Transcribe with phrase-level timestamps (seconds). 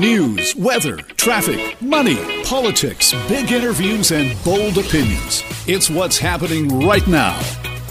[0.00, 5.42] News, weather, traffic, money, politics, big interviews, and bold opinions.
[5.66, 7.38] It's what's happening right now.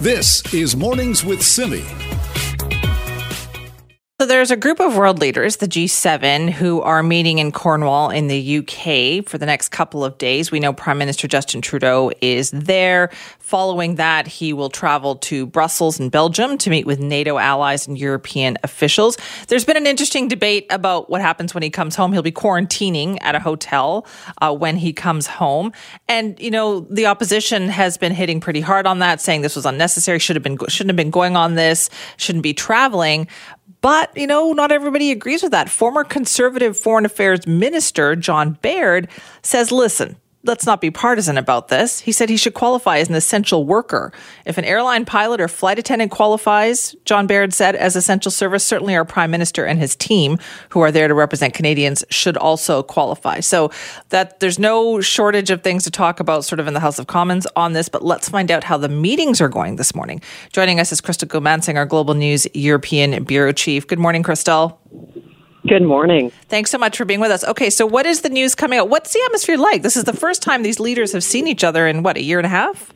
[0.02, 1.84] This is Mornings with Simi.
[4.20, 8.28] So there's a group of world leaders, the G7, who are meeting in Cornwall in
[8.28, 10.52] the UK for the next couple of days.
[10.52, 13.12] We know Prime Minister Justin Trudeau is there.
[13.50, 17.98] Following that, he will travel to Brussels and Belgium to meet with NATO allies and
[17.98, 19.18] European officials.
[19.48, 22.14] There's been an interesting debate about what happens when he comes home.
[22.14, 24.06] He'll be quarantining at a hotel
[24.40, 25.74] uh, when he comes home.
[26.08, 29.66] And, you know, the opposition has been hitting pretty hard on that, saying this was
[29.66, 33.28] unnecessary, should have been, shouldn't have been going on this, shouldn't be traveling.
[33.82, 35.72] But, you know, not everybody agrees with that.
[35.72, 39.10] Former conservative foreign affairs minister John Baird
[39.42, 42.00] says, listen, let's not be partisan about this.
[42.00, 44.14] He said he should qualify as an essential worker.
[44.46, 48.96] If an airline pilot or flight attendant qualifies, John Baird said, as essential service, certainly
[48.96, 50.38] our prime minister and his team,
[50.70, 53.42] who are there to represent Canadians, should also qualify.
[53.42, 53.72] So
[54.10, 57.08] that there's no shortage of things to talk about sort of in the House of
[57.08, 60.22] Commons on this, but let's find out how the meetings are going this morning.
[60.54, 63.86] Joining us is Crystal Goomansingh, our Global News European Bureau Chief.
[63.86, 64.80] Good morning, Crystal.
[65.68, 66.32] Good morning.
[66.48, 67.44] Thanks so much for being with us.
[67.44, 68.90] Okay, so what is the news coming out?
[68.90, 69.82] What's the atmosphere like?
[69.82, 72.40] This is the first time these leaders have seen each other in what, a year
[72.40, 72.94] and a half?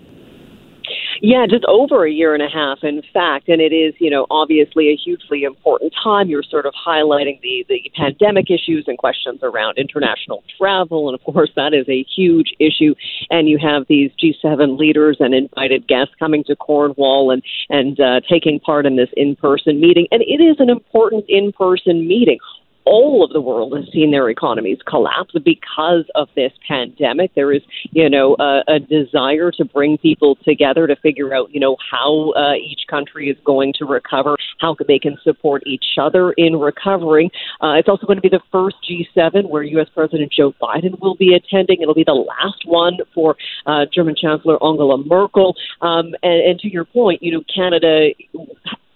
[1.25, 3.47] Yeah, just over a year and a half, in fact.
[3.47, 6.27] And it is, you know, obviously a hugely important time.
[6.27, 11.07] You're sort of highlighting the, the pandemic issues and questions around international travel.
[11.07, 12.93] And of course, that is a huge issue.
[13.29, 18.19] And you have these G7 leaders and invited guests coming to Cornwall and, and uh,
[18.29, 20.07] taking part in this in person meeting.
[20.11, 22.39] And it is an important in person meeting
[22.85, 27.33] all of the world has seen their economies collapse because of this pandemic.
[27.35, 27.61] There is,
[27.91, 32.31] you know, a, a desire to bring people together to figure out, you know, how
[32.31, 37.29] uh, each country is going to recover, how they can support each other in recovering.
[37.61, 39.87] Uh, it's also going to be the first G7 where U.S.
[39.93, 41.81] President Joe Biden will be attending.
[41.81, 45.55] It'll be the last one for uh, German Chancellor Angela Merkel.
[45.81, 48.09] Um, and, and to your point, you know, Canada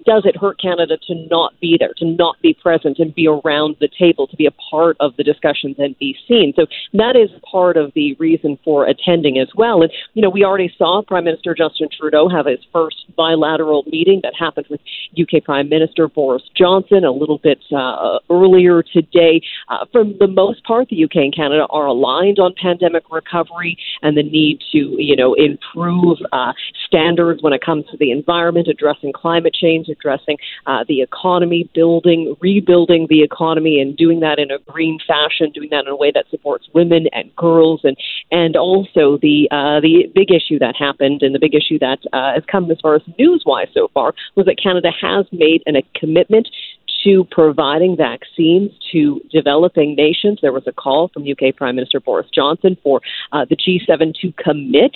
[0.07, 3.75] does it hurt Canada to not be there, to not be present and be around
[3.81, 6.53] the table, to be a part of the discussions and be seen?
[6.55, 9.81] So that is part of the reason for attending as well.
[9.81, 14.21] And, you know, we already saw Prime Minister Justin Trudeau have his first bilateral meeting
[14.23, 14.79] that happened with
[15.19, 19.41] UK Prime Minister Boris Johnson a little bit uh, earlier today.
[19.67, 24.15] Uh, for the most part, the UK and Canada are aligned on pandemic recovery and
[24.15, 26.53] the need to, you know, improve uh,
[26.85, 32.35] standards when it comes to the environment, addressing climate change, addressing uh, the economy, building,
[32.41, 36.11] rebuilding the economy, and doing that in a green fashion, doing that in a way
[36.11, 37.97] that supports women and girls, and
[38.31, 42.33] and also the uh, the big issue that happened and the big issue that uh,
[42.33, 45.75] has come as far as news wise so far was that Canada has made an,
[45.75, 46.47] a commitment
[47.03, 50.39] to providing vaccines to developing nations.
[50.41, 54.33] There was a call from UK Prime Minister Boris Johnson for uh, the G7 to
[54.33, 54.95] commit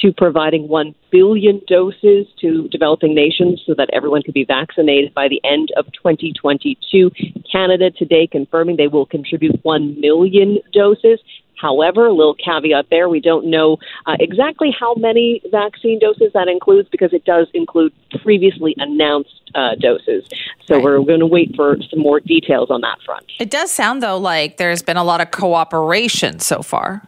[0.00, 5.28] to providing 1 billion doses to developing nations so that everyone could be vaccinated by
[5.28, 7.10] the end of 2022.
[7.50, 11.18] Canada today confirming they will contribute 1 million doses.
[11.60, 16.48] However, a little caveat there, we don't know uh, exactly how many vaccine doses that
[16.48, 17.92] includes because it does include
[18.22, 20.28] previously announced uh, doses.
[20.66, 20.84] So right.
[20.84, 23.26] we're going to wait for some more details on that front.
[23.40, 27.02] It does sound, though, like there's been a lot of cooperation so far.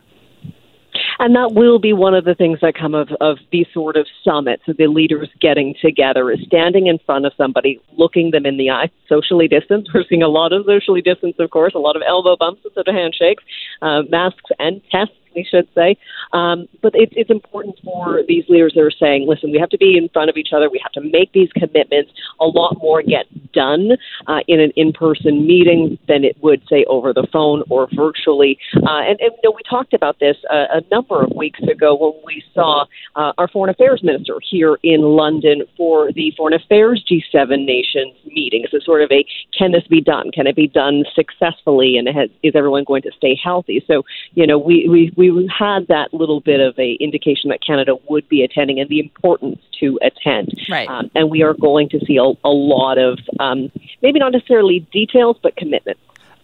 [1.21, 4.07] And that will be one of the things that come of, of these sort of
[4.25, 8.71] summits, the leaders getting together, is standing in front of somebody, looking them in the
[8.71, 9.91] eye, socially distanced.
[9.95, 12.89] We're seeing a lot of socially distanced, of course, a lot of elbow bumps instead
[12.89, 13.45] of handshakes,
[13.83, 15.97] uh, masks and tests we should say.
[16.33, 19.79] Um, but it, it's important for these leaders that are saying, listen, we have to
[19.79, 20.69] be in front of each other.
[20.71, 22.13] We have to make these commitments.
[22.41, 23.91] A lot more get done
[24.27, 28.59] uh, in an in-person meeting than it would, say, over the phone or virtually.
[28.77, 31.95] Uh, and, and you know, we talked about this a, a number of weeks ago
[31.95, 32.85] when we saw
[33.17, 38.65] uh, our foreign affairs minister here in London for the foreign affairs G7 nations meeting.
[38.71, 39.25] It's sort of a
[39.57, 40.31] can this be done?
[40.33, 41.97] Can it be done successfully?
[41.97, 43.83] And has, is everyone going to stay healthy?
[43.87, 44.05] So,
[44.35, 48.27] you know, we, we we had that little bit of a indication that Canada would
[48.29, 50.59] be attending and the importance to attend.
[50.71, 50.89] Right.
[50.89, 53.71] Um, and we are going to see a, a lot of um,
[54.03, 55.99] maybe not necessarily details, but commitment.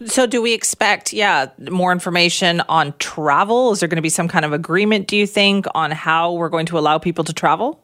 [0.05, 3.71] So, do we expect, yeah, more information on travel?
[3.71, 6.49] Is there going to be some kind of agreement, do you think, on how we're
[6.49, 7.79] going to allow people to travel?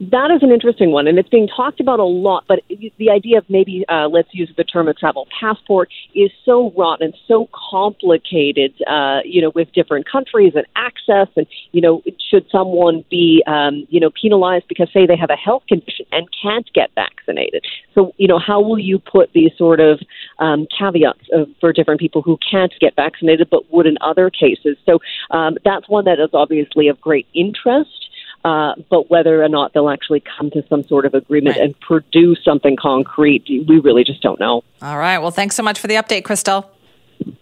[0.00, 2.44] That is an interesting one, and it's being talked about a lot.
[2.48, 2.60] But
[2.98, 7.00] the idea of maybe uh, let's use the term a travel passport is so wrought
[7.00, 11.28] and so complicated, uh, you know, with different countries and access.
[11.36, 15.36] And you know, should someone be, um, you know, penalized because say they have a
[15.36, 17.64] health condition and can't get vaccinated?
[17.94, 20.00] So you know, how will you put these sort of
[20.40, 24.76] um, caveats of, for different people who can't get vaccinated but would in other cases?
[24.86, 24.98] So
[25.30, 28.03] um, that's one that is obviously of great interest.
[28.44, 31.64] Uh, but whether or not they'll actually come to some sort of agreement right.
[31.64, 34.62] and produce something concrete, we really just don't know.
[34.82, 35.18] All right.
[35.18, 36.70] Well, thanks so much for the update, Crystal.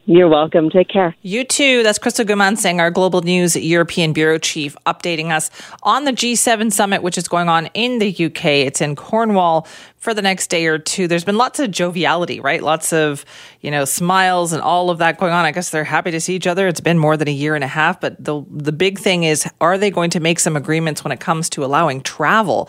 [0.04, 0.68] You're welcome.
[0.68, 1.14] Take care.
[1.22, 1.82] You too.
[1.82, 5.50] That's Crystal Goomansingh, our Global News European Bureau Chief, updating us
[5.84, 8.44] on the G7 summit, which is going on in the UK.
[8.44, 9.66] It's in Cornwall
[9.96, 11.06] for the next day or two.
[11.06, 12.62] There's been lots of joviality, right?
[12.62, 13.24] Lots of,
[13.60, 15.44] you know, smiles and all of that going on.
[15.44, 16.66] I guess they're happy to see each other.
[16.66, 19.48] It's been more than a year and a half, but the the big thing is
[19.60, 22.68] are they going to make some agreements when it comes to allowing travel?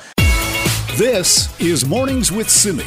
[0.96, 2.86] This is Mornings with Simi.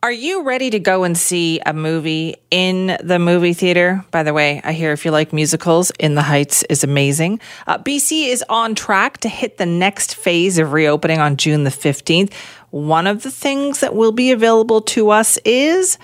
[0.00, 4.04] Are you ready to go and see a movie in the movie theater?
[4.12, 7.40] By the way, I hear if you like musicals, In the Heights is amazing.
[7.66, 11.70] Uh, BC is on track to hit the next phase of reopening on June the
[11.70, 12.32] 15th.
[12.70, 15.98] One of the things that will be available to us is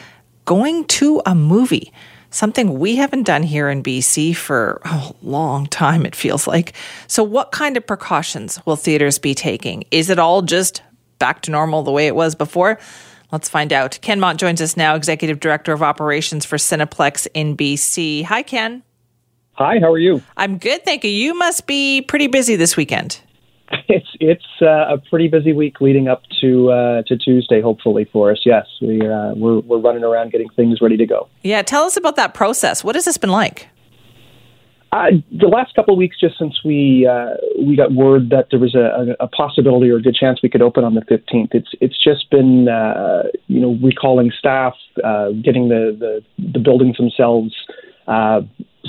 [0.44, 1.92] going to a movie.
[2.30, 6.72] Something we haven't done here in BC for a long time, it feels like.
[7.06, 9.84] So, what kind of precautions will theaters be taking?
[9.92, 10.82] Is it all just
[11.20, 12.80] back to normal the way it was before?
[13.32, 13.98] Let's find out.
[14.02, 18.24] Ken Mont joins us now, Executive Director of Operations for Cineplex in BC.
[18.24, 18.82] Hi, Ken.
[19.52, 20.22] Hi, how are you?
[20.36, 21.10] I'm good, thank you.
[21.10, 23.20] You must be pretty busy this weekend.
[23.88, 28.30] It's it's uh, a pretty busy week leading up to uh, to Tuesday, hopefully for
[28.30, 28.40] us.
[28.44, 31.28] Yes, we uh, we're we're running around getting things ready to go.
[31.42, 32.84] Yeah, tell us about that process.
[32.84, 33.68] What has this been like?
[34.94, 38.60] Uh, the last couple of weeks, just since we uh, we got word that there
[38.60, 41.70] was a, a, possibility or a good chance we could open on the 15th, it's
[41.80, 47.52] it's just been uh, you know recalling staff, uh, getting the, the, the buildings themselves
[48.06, 48.40] uh,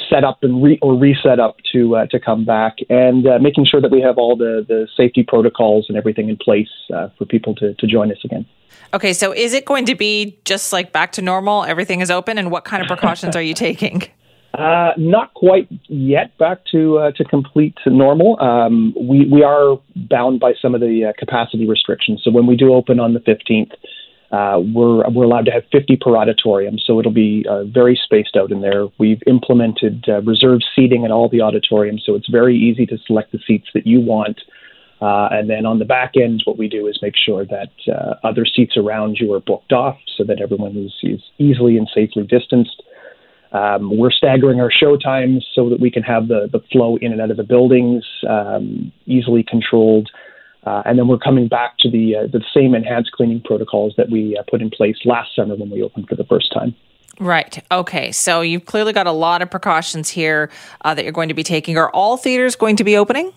[0.07, 3.89] set up and re, or reset up to to come back, and making sure that
[3.89, 6.69] we have all the, the safety protocols and everything in place
[7.17, 8.45] for people to, to join us again.
[8.93, 11.63] Okay, so is it going to be just like back to normal?
[11.63, 14.03] Everything is open, and what kind of precautions are you taking?
[14.57, 18.39] Uh, not quite yet back to uh, to complete normal.
[18.39, 22.21] Um, we we are bound by some of the uh, capacity restrictions.
[22.23, 23.71] So when we do open on the 15th,
[24.31, 26.77] uh, we're we're allowed to have 50 per auditorium.
[26.79, 28.87] So it'll be uh, very spaced out in there.
[28.97, 33.33] We've implemented uh, reserved seating in all the auditoriums, so it's very easy to select
[33.33, 34.39] the seats that you want.
[35.01, 37.71] and then on the back end, what we do is make sure that
[38.23, 42.23] other seats around you are booked off, so that everyone is, is easily and safely
[42.23, 42.81] distanced.
[43.51, 47.11] Um, we're staggering our show times so that we can have the, the flow in
[47.11, 50.09] and out of the buildings um, easily controlled.
[50.65, 54.09] Uh, and then we're coming back to the uh, the same enhanced cleaning protocols that
[54.09, 56.75] we uh, put in place last summer when we opened for the first time.
[57.19, 57.63] Right.
[57.71, 58.11] Okay.
[58.11, 60.49] So you've clearly got a lot of precautions here
[60.81, 61.77] uh, that you're going to be taking.
[61.77, 63.31] Are all theaters going to be opening?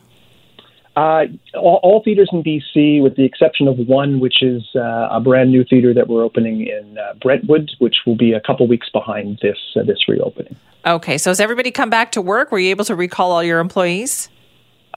[0.97, 5.21] Uh, all, all, theaters in BC, with the exception of one, which is uh, a
[5.21, 8.89] brand new theater that we're opening in uh, Brentwood, which will be a couple weeks
[8.89, 10.57] behind this uh, this reopening.
[10.85, 12.51] Okay, so has everybody come back to work?
[12.51, 14.29] Were you able to recall all your employees?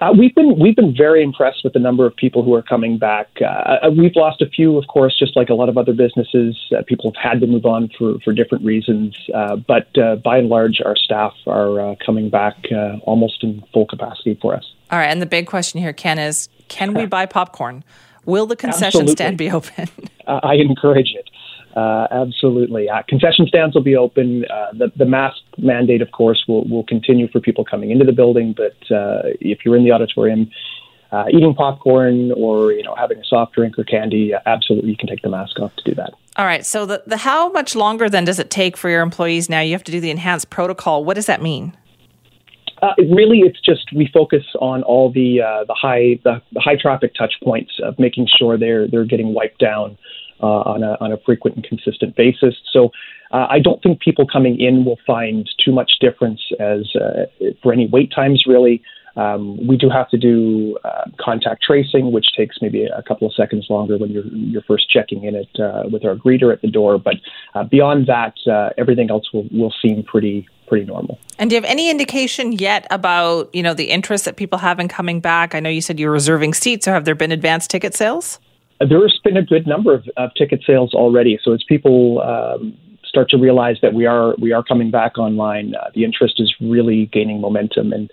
[0.02, 2.98] Uh, we've been we've been very impressed with the number of people who are coming
[2.98, 3.28] back.
[3.40, 6.58] Uh, we've lost a few, of course, just like a lot of other businesses.
[6.88, 9.16] people have had to move on for, for different reasons,
[9.68, 9.94] but
[10.24, 12.56] by and large, our staff are coming back
[13.04, 14.74] almost in full capacity for us.
[14.90, 17.84] All right, and the big question here, Ken, is can we buy popcorn?
[18.26, 19.12] Will the concession absolutely.
[19.14, 19.88] stand be open?
[20.28, 21.30] uh, I encourage it.
[21.76, 22.90] Uh, absolutely.
[22.90, 24.46] Uh, concession stands will be open.
[24.46, 28.12] Uh, the, the mask mandate, of course, will, will continue for people coming into the
[28.12, 28.54] building.
[28.56, 30.52] But uh, if you're in the auditorium
[31.12, 35.08] uh, eating popcorn or you know having a soft drink or candy, absolutely you can
[35.08, 36.14] take the mask off to do that.
[36.38, 36.66] All right.
[36.66, 39.60] So the, the how much longer then does it take for your employees now?
[39.60, 41.04] You have to do the enhanced protocol.
[41.04, 41.76] What does that mean?
[42.82, 46.76] Uh, really, it's just we focus on all the uh, the high the, the, high
[46.76, 49.98] traffic touch points of making sure they're they're getting wiped down
[50.42, 52.56] uh, on a on a frequent and consistent basis.
[52.72, 52.92] So
[53.32, 57.26] uh, I don't think people coming in will find too much difference as uh,
[57.62, 58.82] for any wait times really.
[59.18, 63.34] Um, we do have to do uh, contact tracing, which takes maybe a couple of
[63.34, 65.50] seconds longer when you're you're first checking in it
[65.92, 66.98] with our greeter at the door.
[66.98, 67.16] But
[67.70, 68.36] beyond that,
[68.78, 71.20] everything else will will seem pretty pretty normal.
[71.38, 74.80] And do you have any indication yet about you know the interest that people have
[74.80, 75.54] in coming back?
[75.54, 78.40] I know you said you're reserving seats, or have there been advanced ticket sales?
[78.88, 81.40] There's been a good number of, of ticket sales already.
[81.44, 85.76] So as people um, start to realize that we are we are coming back online,
[85.76, 88.10] uh, the interest is really gaining momentum and.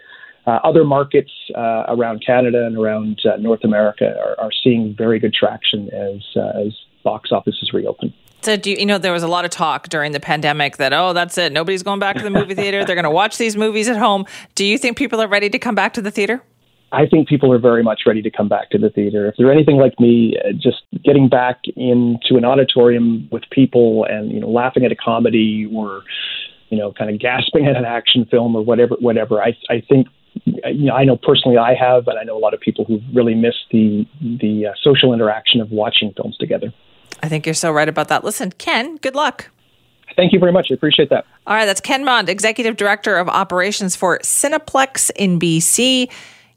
[0.46, 5.18] Uh, other markets uh, around Canada and around uh, North America are, are, seeing very
[5.18, 6.72] good traction as uh, as
[7.04, 8.14] box offices reopen.
[8.40, 10.94] So, do you, you know there was a lot of talk during the pandemic that
[10.94, 13.58] oh that's it nobody's going back to the movie theater they're going to watch these
[13.58, 14.24] movies at home.
[14.54, 16.42] Do you think people are ready to come back to the theater?
[16.90, 19.28] I think people are very much ready to come back to the theater.
[19.28, 24.32] If they're anything like me, uh, just getting back into an auditorium with people and
[24.32, 26.02] you know laughing at a comedy or
[26.70, 30.08] you know kind of gasping at an action film or whatever whatever I I think
[30.44, 33.00] you know, I know personally I have, and I know a lot of people who
[33.12, 36.72] really miss the the uh, social interaction of watching films together.
[37.22, 38.24] I think you're so right about that.
[38.24, 39.50] Listen, Ken, good luck.
[40.16, 40.68] Thank you very much.
[40.70, 41.26] I appreciate that.
[41.46, 46.10] All right, that's Ken Mond, Executive Director of Operations for Cineplex in BC.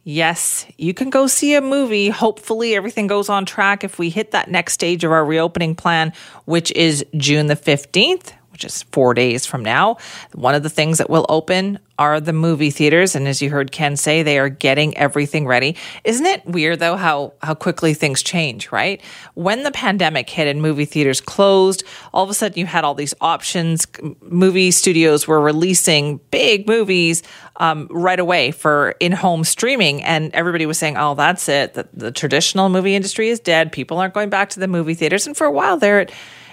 [0.04, 2.10] Yes, you can go see a movie.
[2.10, 6.14] Hopefully, everything goes on track if we hit that next stage of our reopening plan,
[6.46, 9.98] which is June the 15th is four days from now.
[10.34, 13.16] One of the things that will open are the movie theaters.
[13.16, 15.76] And as you heard Ken say, they are getting everything ready.
[16.04, 19.02] Isn't it weird though how, how quickly things change, right?
[19.36, 22.96] When the pandemic hit and movie theaters closed, all of a sudden you had all
[22.96, 23.86] these options.
[24.22, 27.22] Movie studios were releasing big movies
[27.58, 30.02] um, right away for in home streaming.
[30.02, 31.76] And everybody was saying, oh, that's it.
[31.76, 33.72] The, the traditional movie industry is dead.
[33.72, 35.28] People aren't going back to the movie theaters.
[35.28, 36.12] And for a while there, it,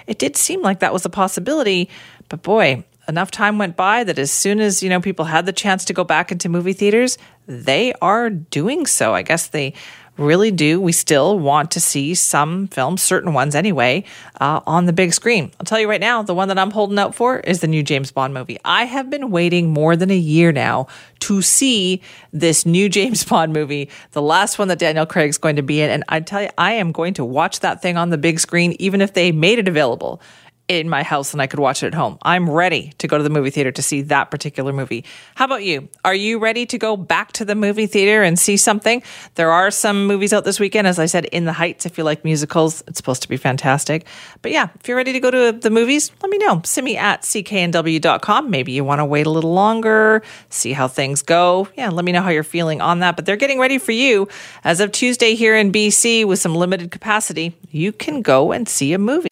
[0.09, 1.87] it did seem like that was a possibility.
[2.29, 5.53] But boy, enough time went by that as soon as you know people had the
[5.53, 9.13] chance to go back into movie theaters, they are doing so.
[9.13, 9.73] I guess they
[10.19, 10.79] really do.
[10.79, 14.03] We still want to see some films, certain ones anyway,
[14.39, 15.51] uh, on the big screen.
[15.59, 17.83] I'll tell you right now, the one that I'm holding out for is the new
[17.83, 18.57] James Bond movie.
[18.63, 20.87] I have been waiting more than a year now
[21.21, 22.01] to see
[22.33, 25.89] this new James Bond movie, the last one that Daniel Craig's going to be in.
[25.89, 28.75] And I tell you, I am going to watch that thing on the big screen,
[28.79, 30.21] even if they made it available
[30.69, 32.19] in my house and I could watch it at home.
[32.21, 35.03] I'm ready to go to the movie theater to see that particular movie.
[35.33, 35.89] How about you?
[36.05, 39.01] Are you ready to go back to the movie theater and see something?
[39.33, 40.87] There are some movies out this weekend.
[40.87, 44.05] As I said, In the Heights, if you like musicals, it's supposed to be fantastic.
[44.43, 46.61] But yeah, if you're ready to go to the movies, let me know.
[46.63, 48.49] Send me at cknw.com.
[48.51, 51.67] Maybe you want to wait a little longer, see how things go.
[51.75, 53.15] Yeah, let me know how you're feeling on that.
[53.15, 54.27] But they're getting ready for you.
[54.63, 58.93] As of Tuesday here in BC with some limited capacity, you can go and see
[58.93, 59.29] a movie.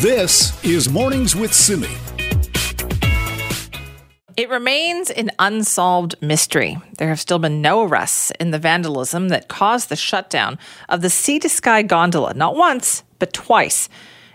[0.00, 1.88] This is Mornings with Simi.
[4.36, 6.78] It remains an unsolved mystery.
[6.98, 10.56] There have still been no arrests in the vandalism that caused the shutdown
[10.88, 13.88] of the Sea to Sky gondola, not once, but twice.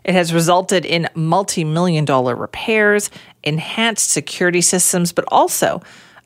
[0.03, 3.09] It has resulted in multi million dollar repairs,
[3.41, 5.81] enhanced security systems, but also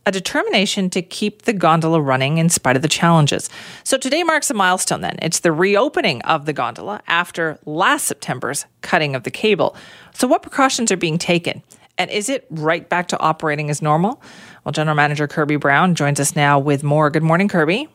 [0.07, 3.49] a determination to keep the gondola running in spite of the challenges.
[3.83, 5.19] So today marks a milestone then.
[5.21, 9.75] It's the reopening of the gondola after last September's cutting of the cable.
[10.13, 11.61] So, what precautions are being taken?
[11.97, 14.21] And is it right back to operating as normal?
[14.63, 17.09] Well, General Manager Kirby Brown joins us now with more.
[17.09, 17.89] Good morning, Kirby.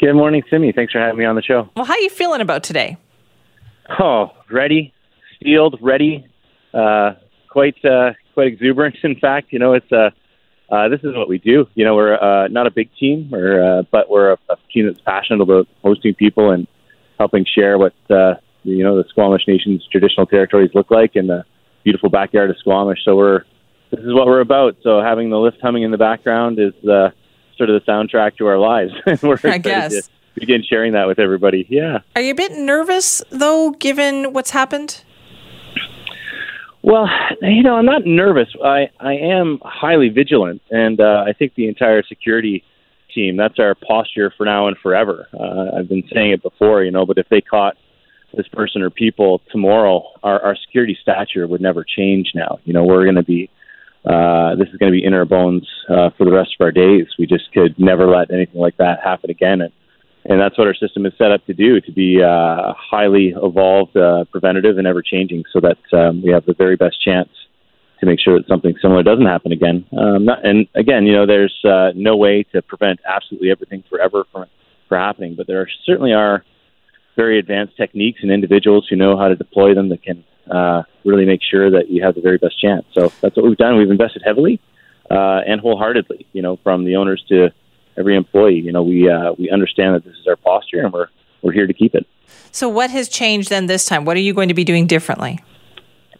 [0.00, 0.72] Good morning, Simi.
[0.72, 1.68] Thanks for having me on the show.
[1.76, 2.96] Well, how are you feeling about today?
[4.00, 4.94] Oh, ready,
[5.36, 6.26] steeled, ready,
[6.72, 7.14] uh,
[7.50, 8.96] quite uh, quite exuberant.
[9.02, 10.10] In fact, you know, it's a uh,
[10.70, 11.66] uh, this is what we do.
[11.74, 14.86] You know, we're uh, not a big team, or, uh, but we're a, a team
[14.86, 16.66] that's passionate about hosting people and
[17.18, 21.44] helping share what uh, you know the Squamish Nation's traditional territories look like in the
[21.84, 22.98] beautiful backyard of Squamish.
[23.04, 23.44] So we're
[23.90, 24.76] this is what we're about.
[24.82, 27.10] So having the lift humming in the background is uh,
[27.56, 28.92] sort of the soundtrack to our lives.
[29.22, 29.92] we're I guess.
[29.92, 31.66] To begin sharing that with everybody.
[31.68, 32.00] Yeah.
[32.16, 35.04] Are you a bit nervous though, given what's happened?
[36.84, 37.08] Well,
[37.40, 38.48] you know, I'm not nervous.
[38.62, 42.62] I I am highly vigilant, and uh, I think the entire security
[43.14, 43.38] team.
[43.38, 45.26] That's our posture for now and forever.
[45.32, 47.76] Uh, I've been saying it before, you know, but if they caught
[48.36, 52.32] this person or people tomorrow, our, our security stature would never change.
[52.34, 53.48] Now, you know, we're going to be.
[54.04, 56.70] Uh, this is going to be in our bones uh, for the rest of our
[56.70, 57.06] days.
[57.18, 59.62] We just could never let anything like that happen again.
[59.62, 59.72] And
[60.24, 63.96] and that's what our system is set up to do to be uh, highly evolved,
[63.96, 67.28] uh, preventative, and ever changing, so that um, we have the very best chance
[68.00, 69.84] to make sure that something similar doesn't happen again.
[69.96, 74.24] Um, not, and again, you know, there's uh, no way to prevent absolutely everything forever
[74.32, 74.46] from
[74.88, 76.44] from happening, but there are, certainly are
[77.16, 81.24] very advanced techniques and individuals who know how to deploy them that can uh, really
[81.24, 82.84] make sure that you have the very best chance.
[82.92, 83.76] So that's what we've done.
[83.76, 84.60] We've invested heavily
[85.10, 87.50] uh, and wholeheartedly, you know, from the owners to
[87.96, 88.60] every employee.
[88.60, 91.08] You know, we uh, we understand that this is our posture, and we're
[91.42, 92.06] we're here to keep it.
[92.50, 94.04] So, what has changed then this time?
[94.04, 95.42] What are you going to be doing differently?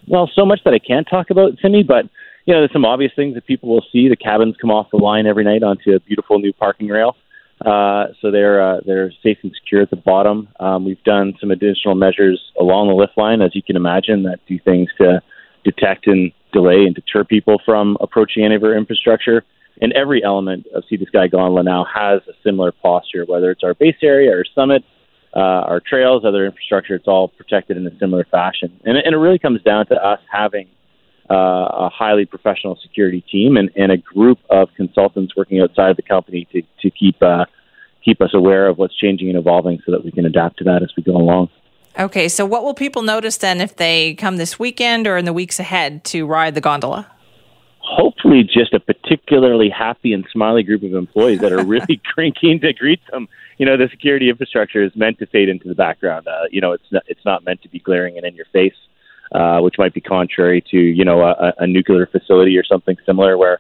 [0.07, 2.07] Well, so much that I can't talk about, Simi, but
[2.45, 4.09] you know, there's some obvious things that people will see.
[4.09, 7.17] The cabins come off the line every night onto a beautiful new parking rail.
[7.65, 10.49] Uh, so they're uh, they're safe and secure at the bottom.
[10.61, 14.41] Um, we've done some additional measures along the lift line, as you can imagine, that
[14.47, 15.23] do things to
[15.65, 19.45] detect and delay and deter people from approaching any of our infrastructure.
[19.81, 23.75] And every element of to Sky Gondola now has a similar posture, whether it's our
[23.75, 24.85] base area, our summit,
[25.35, 26.95] uh, our trails, other infrastructure.
[26.95, 28.81] It's all protected in a similar fashion.
[28.85, 30.69] And, and it really comes down to us having
[31.31, 35.97] uh, a highly professional security team and, and a group of consultants working outside of
[35.97, 37.47] the company to, to keep uh,
[38.05, 40.83] keep us aware of what's changing and evolving so that we can adapt to that
[40.83, 41.49] as we go along.
[41.99, 45.33] Okay, so what will people notice then if they come this weekend or in the
[45.33, 47.11] weeks ahead to ride the gondola?
[47.87, 52.01] Hopefully, just a particularly happy and smiley group of employees that are really
[52.41, 53.29] keen to greet them.
[53.59, 56.27] You know, the security infrastructure is meant to fade into the background.
[56.27, 58.75] Uh, you know, it's not, it's not meant to be glaring and in your face.
[59.33, 63.37] Uh, which might be contrary to you know a, a nuclear facility or something similar
[63.37, 63.59] where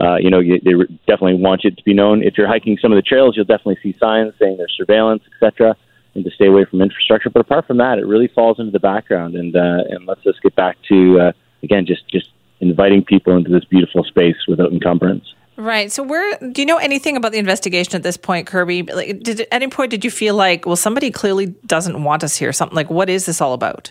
[0.00, 0.72] uh, you know you, they
[1.06, 2.22] definitely want it to be known.
[2.22, 5.74] If you're hiking some of the trails, you'll definitely see signs saying there's surveillance, etc.,
[6.14, 7.30] and to stay away from infrastructure.
[7.30, 10.36] But apart from that, it really falls into the background and uh, and lets us
[10.42, 12.28] get back to uh, again just just
[12.60, 15.24] inviting people into this beautiful space without encumbrance.
[15.56, 15.90] Right.
[15.90, 18.82] So, where do you know anything about the investigation at this point, Kirby?
[18.82, 22.36] Like, did at any point did you feel like, well, somebody clearly doesn't want us
[22.36, 22.52] here?
[22.52, 23.90] Something like, what is this all about?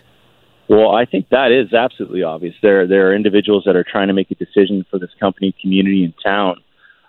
[0.67, 2.55] Well, I think that is absolutely obvious.
[2.61, 6.03] There, there are individuals that are trying to make a decision for this company, community,
[6.03, 6.57] and town,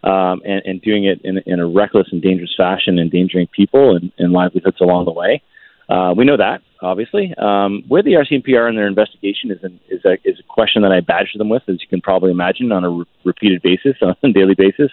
[0.04, 4.12] um, and, and doing it in, in a reckless and dangerous fashion, endangering people and,
[4.18, 5.42] and livelihoods along the way.
[5.88, 7.34] Uh, we know that, obviously.
[7.34, 10.82] Um, where the RCMP are in their investigation is, an, is, a, is a question
[10.82, 13.96] that I badger them with, as you can probably imagine, on a re- repeated basis,
[14.02, 14.90] on a daily basis.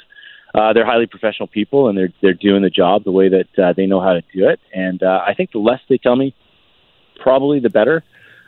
[0.53, 3.73] Uh, they're highly professional people, and they're they're doing the job the way that uh,
[3.73, 4.59] they know how to do it.
[4.71, 6.35] And uh, I think the less they tell me,
[7.19, 8.03] probably the better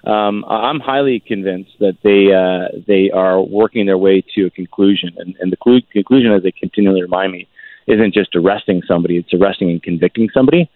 [0.05, 5.15] um, I'm highly convinced that they uh, they are working their way to a conclusion,
[5.17, 7.47] and, and the clu- conclusion, as they continually remind me,
[7.87, 10.69] isn't just arresting somebody; it's arresting and convicting somebody.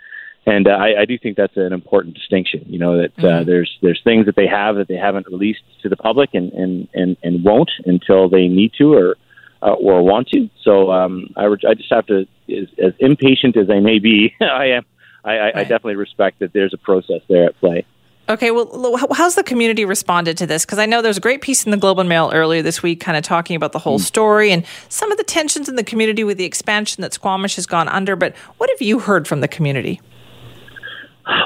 [0.46, 2.66] And uh, I, I do think that's an important distinction.
[2.68, 3.50] You know that uh, mm-hmm.
[3.50, 6.88] there's there's things that they have that they haven't released to the public and and
[6.94, 9.16] and, and won't until they need to or
[9.62, 10.50] uh, or want to.
[10.64, 14.34] So um, I, re- I just have to, as, as impatient as I may be,
[14.42, 14.86] I am.
[15.24, 15.58] I, I, right.
[15.58, 17.86] I definitely respect that there's a process there at play.
[18.30, 20.64] Okay, well, how's the community responded to this?
[20.64, 23.00] Because I know there's a great piece in the Globe and Mail earlier this week,
[23.00, 24.04] kind of talking about the whole mm.
[24.04, 27.66] story and some of the tensions in the community with the expansion that Squamish has
[27.66, 28.16] gone under.
[28.16, 30.00] But what have you heard from the community?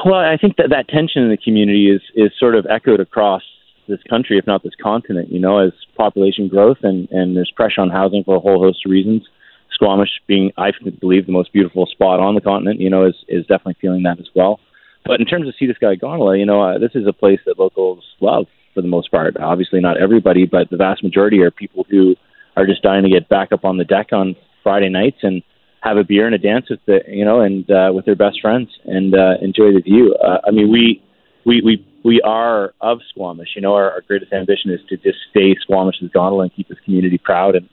[0.06, 3.42] Well, I think that that tension in the community is is sort of echoed across
[3.88, 5.32] this country, if not this continent.
[5.32, 8.86] You know, as population growth and and there's pressure on housing for a whole host
[8.86, 9.24] of reasons.
[9.72, 13.42] Squamish being, I believe, the most beautiful spot on the continent, you know, is is
[13.48, 14.60] definitely feeling that as well.
[15.06, 17.40] But in terms of Sea to Sky Gondola, you know, uh, this is a place
[17.46, 19.36] that locals love for the most part.
[19.38, 22.16] Obviously, not everybody, but the vast majority are people who
[22.56, 25.42] are just dying to get back up on the deck on Friday nights and
[25.84, 28.40] have a beer and a dance with the, you know, and uh, with their best
[28.42, 30.16] friends and uh, enjoy the view.
[30.16, 31.04] Uh, I mean, we
[31.46, 33.50] we we we are of Squamish.
[33.56, 36.80] You know, our, our greatest ambition is to just stay Squamish's gondola and keep this
[36.86, 37.56] community proud.
[37.56, 37.68] And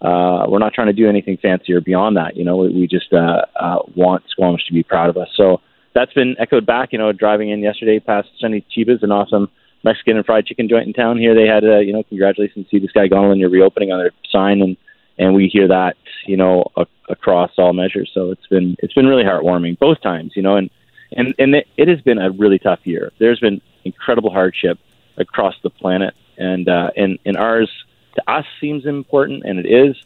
[0.00, 2.36] uh, we're not trying to do anything fancier beyond that.
[2.36, 5.28] You know, we, we just uh, uh, want Squamish to be proud of us.
[5.36, 5.60] So
[5.92, 6.90] that's been echoed back.
[6.92, 9.48] You know, driving in yesterday past Sonny Chiba's, an awesome
[9.82, 11.34] Mexican and fried chicken joint in town here.
[11.34, 14.12] They had a, you know, congratulations Sea to Sky Gondola and your reopening on their
[14.30, 14.76] sign, and
[15.18, 18.10] and we hear that, you know, a, across all measures.
[18.12, 20.70] So it's been it's been really heartwarming both times, you know, and
[21.12, 23.12] and and it, it has been a really tough year.
[23.18, 24.78] There's been incredible hardship
[25.16, 27.70] across the planet, and uh, and and ours
[28.16, 29.96] to us seems important, and it is,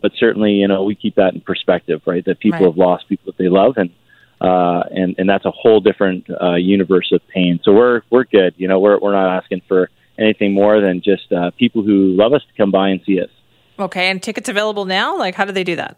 [0.00, 2.24] but certainly, you know, we keep that in perspective, right?
[2.24, 2.66] That people right.
[2.66, 3.90] have lost people that they love, and
[4.40, 7.60] uh, and and that's a whole different uh, universe of pain.
[7.62, 8.54] So we're we're good.
[8.56, 12.32] You know, we're we're not asking for anything more than just uh, people who love
[12.32, 13.30] us to come by and see us.
[13.78, 15.18] Okay, and tickets available now?
[15.18, 15.96] Like, how do they do that?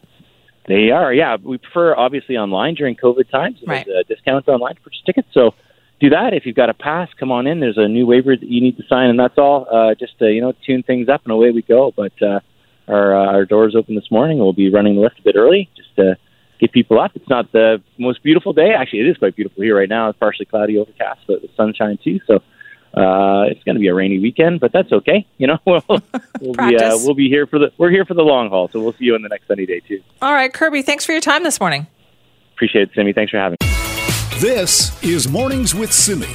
[0.67, 1.37] They are, yeah.
[1.43, 3.59] We prefer obviously online during COVID times.
[3.67, 3.87] Right.
[3.87, 5.29] There's a discount online to purchase tickets.
[5.33, 5.55] So
[6.01, 6.35] do that.
[6.35, 7.61] If you've got a pass, come on in.
[7.61, 9.67] There's a new waiver that you need to sign, and that's all.
[9.71, 11.93] Uh, just to you know, tune things up, and away we go.
[11.97, 12.41] But uh,
[12.87, 14.39] our uh, our doors open this morning.
[14.39, 16.17] We'll be running the lift a bit early, just to
[16.61, 17.13] get people up.
[17.15, 18.73] It's not the most beautiful day.
[18.77, 20.11] Actually, it is quite beautiful here right now.
[20.11, 22.21] It's partially cloudy, overcast, but the sunshine too.
[22.27, 22.41] So
[22.95, 25.27] uh, it's going to be a rainy weekend, but that's okay.
[25.37, 25.83] You know, we'll,
[26.41, 28.69] we'll be uh, we'll be here for the we're here for the long haul.
[28.69, 30.03] So we'll see you on the next sunny day too.
[30.23, 30.83] All right, Kirby.
[30.83, 31.87] Thanks for your time this morning.
[32.55, 33.13] Appreciate it, Simi.
[33.13, 33.69] Thanks for having me.
[34.41, 36.29] This is Mornings with Simi.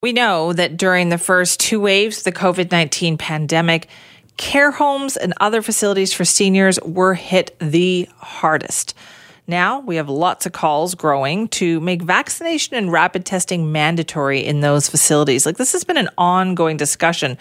[0.00, 3.88] We know that during the first two waves of the COVID 19 pandemic,
[4.36, 8.94] care homes and other facilities for seniors were hit the hardest.
[9.46, 14.60] Now we have lots of calls growing to make vaccination and rapid testing mandatory in
[14.60, 15.44] those facilities.
[15.44, 17.36] Like this has been an ongoing discussion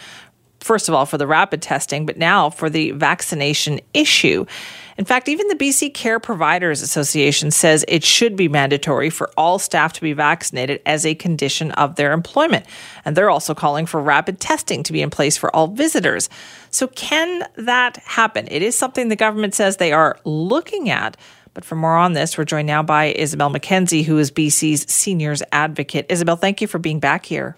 [0.63, 4.45] first of all, for the rapid testing, but now for the vaccination issue.
[4.97, 9.59] In fact, even the BC Care Providers Association says it should be mandatory for all
[9.59, 12.65] staff to be vaccinated as a condition of their employment.
[13.03, 16.29] And they're also calling for rapid testing to be in place for all visitors.
[16.69, 18.47] So, can that happen?
[18.49, 21.17] It is something the government says they are looking at.
[21.53, 25.43] But for more on this, we're joined now by Isobel Mackenzie, who is BC's seniors
[25.51, 26.07] advocate.
[26.09, 27.55] Isobel, thank you for being back here.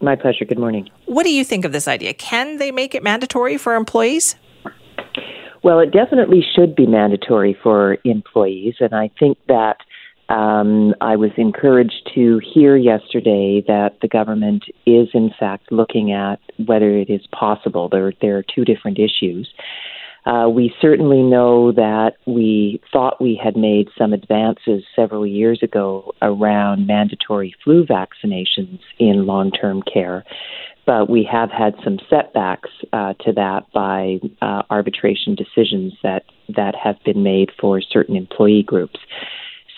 [0.00, 0.44] My pleasure.
[0.44, 0.90] Good morning.
[1.06, 2.12] What do you think of this idea?
[2.14, 4.34] Can they make it mandatory for employees?
[5.62, 9.76] Well, it definitely should be mandatory for employees, and I think that
[10.28, 16.40] um, I was encouraged to hear yesterday that the government is, in fact, looking at
[16.64, 17.88] whether it is possible.
[17.88, 19.52] There, there are two different issues.
[20.24, 26.12] Uh, we certainly know that we thought we had made some advances several years ago
[26.22, 30.24] around mandatory flu vaccinations in long term care,
[30.86, 36.74] but we have had some setbacks uh, to that by uh, arbitration decisions that, that
[36.76, 39.00] have been made for certain employee groups.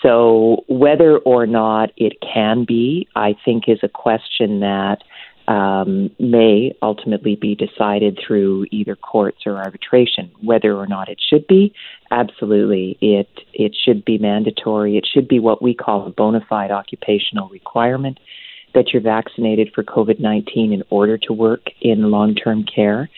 [0.03, 4.97] So, whether or not it can be, I think, is a question that
[5.47, 10.31] um, may ultimately be decided through either courts or arbitration.
[10.41, 11.73] Whether or not it should be,
[12.11, 14.97] absolutely, it it should be mandatory.
[14.97, 18.19] It should be what we call a bona fide occupational requirement
[18.73, 23.09] that you're vaccinated for COVID nineteen in order to work in long term care.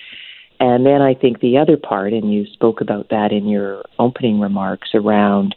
[0.59, 4.39] And then I think the other part, and you spoke about that in your opening
[4.39, 5.55] remarks around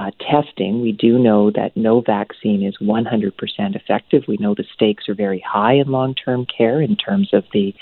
[0.00, 3.32] uh, testing, we do know that no vaccine is 100%
[3.76, 4.22] effective.
[4.26, 7.74] We know the stakes are very high in long term care in terms of the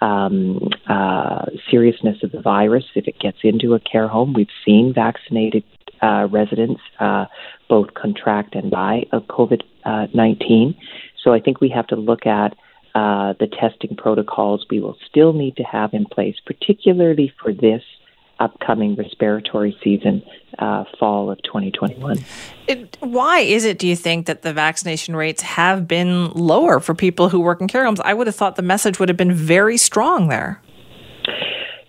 [0.00, 4.32] um, uh, seriousness of the virus if it gets into a care home.
[4.32, 5.64] We've seen vaccinated
[6.02, 7.26] uh, residents uh,
[7.68, 10.76] both contract and die of COVID uh, 19.
[11.22, 12.56] So I think we have to look at
[12.94, 17.82] uh, the testing protocols we will still need to have in place, particularly for this
[18.38, 20.22] upcoming respiratory season,
[20.58, 22.18] uh, fall of 2021.
[22.68, 26.94] It, why is it, do you think, that the vaccination rates have been lower for
[26.94, 28.00] people who work in care homes?
[28.00, 30.62] I would have thought the message would have been very strong there.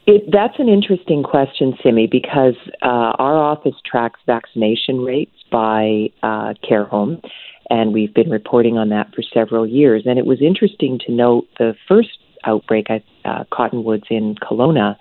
[0.05, 2.85] It, that's an interesting question, Simi, because uh,
[3.19, 7.21] our office tracks vaccination rates by uh, care home,
[7.69, 10.03] and we've been reporting on that for several years.
[10.05, 14.95] And it was interesting to note the first outbreak, uh, Cottonwoods in Kelowna,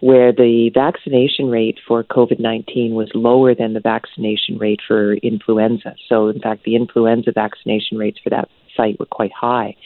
[0.00, 5.94] where the vaccination rate for COVID 19 was lower than the vaccination rate for influenza.
[6.08, 9.76] So, in fact, the influenza vaccination rates for that site were quite high.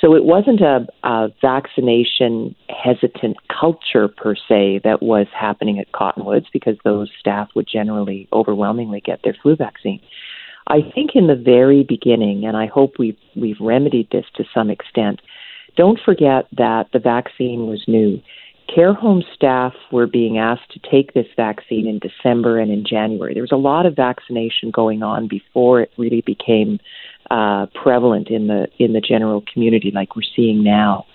[0.00, 6.46] So, it wasn't a, a vaccination hesitant culture per se that was happening at Cottonwoods
[6.52, 10.00] because those staff would generally overwhelmingly get their flu vaccine.
[10.66, 14.70] I think in the very beginning, and I hope we've, we've remedied this to some
[14.70, 15.20] extent,
[15.76, 18.20] don't forget that the vaccine was new
[18.74, 23.34] care home staff were being asked to take this vaccine in December and in January.
[23.34, 26.78] There was a lot of vaccination going on before it really became
[27.30, 31.06] uh, prevalent in the in the general community, like we're seeing now.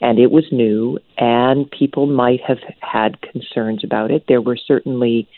[0.00, 4.24] And it was new, and people might have had concerns about it.
[4.28, 5.28] There were certainly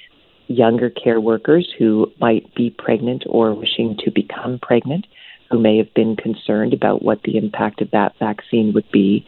[0.49, 5.07] younger care workers who might be pregnant or wishing to become pregnant
[5.51, 9.25] who may have been concerned about what the impact of that vaccine would be.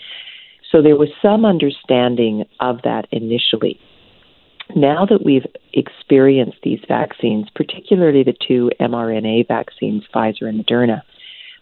[0.70, 3.80] So there was some understanding of that initially.
[4.76, 11.02] Now that we've experienced these vaccines, particularly the two mRNA vaccines, Pfizer and Moderna,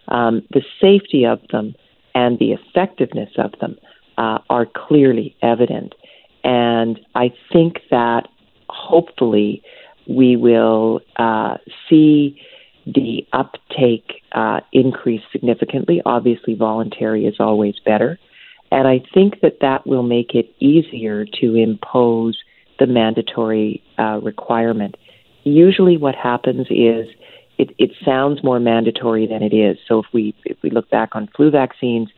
[0.08, 1.74] um, the safety of them
[2.14, 3.76] and the effectiveness of them
[4.18, 5.94] uh, are clearly evident.
[6.42, 8.28] And I think that
[8.68, 9.62] hopefully
[10.08, 12.40] we will uh, see
[12.86, 16.00] the uptake uh, increase significantly.
[16.06, 18.18] Obviously, voluntary is always better.
[18.70, 22.38] And I think that that will make it easier to impose
[22.78, 24.96] the mandatory uh, requirement.
[25.44, 27.06] Usually, what happens is
[27.58, 29.78] it, it sounds more mandatory than it is.
[29.88, 32.08] So if we if we look back on flu vaccines,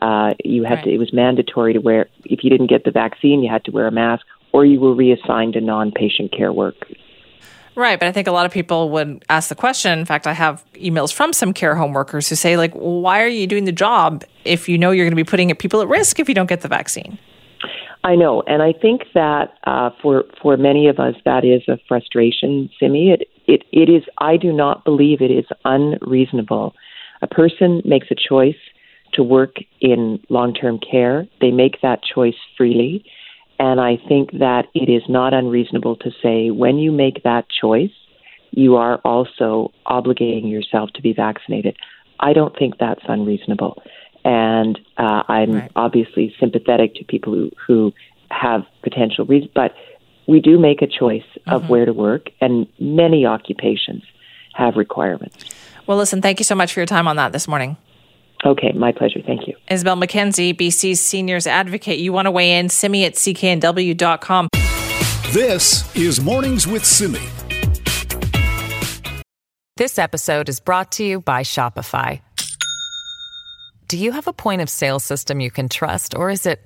[0.00, 0.84] uh, you had right.
[0.84, 3.70] to it was mandatory to wear if you didn't get the vaccine, you had to
[3.70, 6.76] wear a mask, or you were reassigned to non-patient care work.
[7.74, 9.98] Right, but I think a lot of people would ask the question.
[9.98, 13.28] In fact, I have emails from some care home workers who say, like, why are
[13.28, 16.20] you doing the job if you know you're going to be putting people at risk
[16.20, 17.18] if you don't get the vaccine?
[18.04, 21.78] I know, and I think that uh, for for many of us, that is a
[21.86, 23.12] frustration, Simi.
[23.12, 24.02] It, it it is.
[24.18, 26.74] I do not believe it is unreasonable.
[27.22, 28.56] A person makes a choice
[29.14, 31.28] to work in long term care.
[31.40, 33.04] They make that choice freely.
[33.62, 37.92] And I think that it is not unreasonable to say when you make that choice,
[38.50, 41.76] you are also obligating yourself to be vaccinated.
[42.18, 43.80] I don't think that's unreasonable.
[44.24, 45.72] and uh, I'm right.
[45.76, 47.92] obviously sympathetic to people who who
[48.30, 49.72] have potential reasons, but
[50.26, 51.70] we do make a choice of mm-hmm.
[51.70, 54.02] where to work, and many occupations
[54.54, 55.36] have requirements.
[55.86, 57.76] Well, listen, thank you so much for your time on that this morning.
[58.44, 59.20] Okay, my pleasure.
[59.24, 59.51] Thank you.
[59.72, 61.98] Isobel Mackenzie, BC's seniors advocate.
[61.98, 62.68] You want to weigh in?
[62.68, 64.48] Simi at cknw.com.
[65.30, 67.18] This is Mornings with Simi.
[69.78, 72.20] This episode is brought to you by Shopify.
[73.88, 76.60] Do you have a point of sale system you can trust, or is it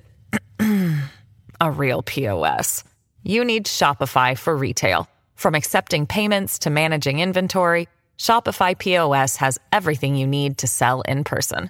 [1.61, 2.83] a real POS?
[3.23, 5.09] You need Shopify for retail.
[5.35, 11.23] From accepting payments to managing inventory, Shopify POS has everything you need to sell in
[11.23, 11.69] person.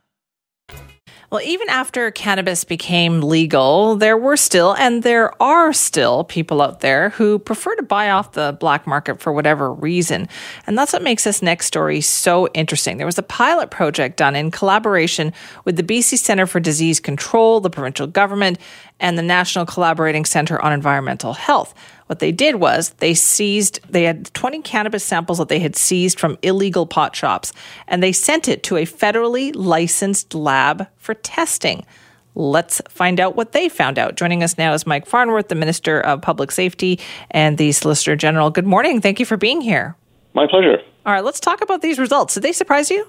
[1.31, 6.81] Well, even after cannabis became legal, there were still, and there are still, people out
[6.81, 10.27] there who prefer to buy off the black market for whatever reason.
[10.67, 12.97] And that's what makes this next story so interesting.
[12.97, 15.31] There was a pilot project done in collaboration
[15.63, 18.59] with the BC Centre for Disease Control, the provincial government,
[18.99, 21.73] and the National Collaborating Centre on Environmental Health.
[22.11, 26.19] What they did was they seized, they had 20 cannabis samples that they had seized
[26.19, 27.53] from illegal pot shops,
[27.87, 31.85] and they sent it to a federally licensed lab for testing.
[32.35, 34.15] Let's find out what they found out.
[34.15, 38.49] Joining us now is Mike Farnworth, the Minister of Public Safety and the Solicitor General.
[38.49, 38.99] Good morning.
[38.99, 39.95] Thank you for being here.
[40.33, 40.79] My pleasure.
[41.05, 42.33] All right, let's talk about these results.
[42.33, 43.07] Did they surprise you?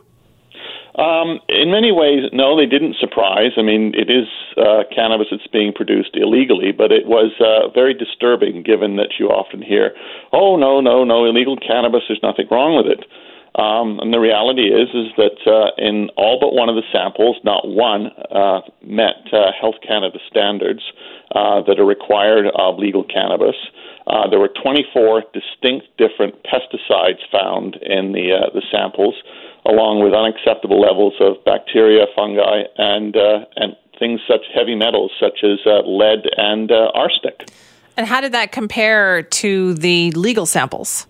[0.94, 3.52] Um, in many ways, no, they didn't surprise.
[3.56, 4.28] I mean, it is
[4.58, 9.28] uh, cannabis that's being produced illegally, but it was uh, very disturbing given that you
[9.28, 9.96] often hear,
[10.32, 13.06] oh, no, no, no, illegal cannabis, there's nothing wrong with it.
[13.54, 17.36] Um, and the reality is, is that uh, in all but one of the samples,
[17.44, 20.80] not one uh, met uh, Health Canada standards
[21.34, 23.56] uh, that are required of legal cannabis.
[24.06, 29.14] Uh, there were 24 distinct different pesticides found in the uh, the samples
[29.66, 35.44] along with unacceptable levels of bacteria, fungi, and uh, and things such heavy metals such
[35.44, 37.48] as uh, lead and uh, arsenic.
[37.96, 41.06] And how did that compare to the legal samples?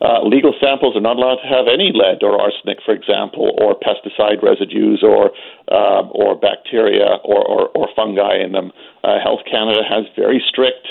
[0.00, 3.74] Uh, legal samples are not allowed to have any lead or arsenic, for example, or
[3.80, 5.32] pesticide residues, or
[5.72, 8.70] uh, or bacteria or, or, or, fungi in them.
[9.02, 10.88] Uh, Health Canada has very strict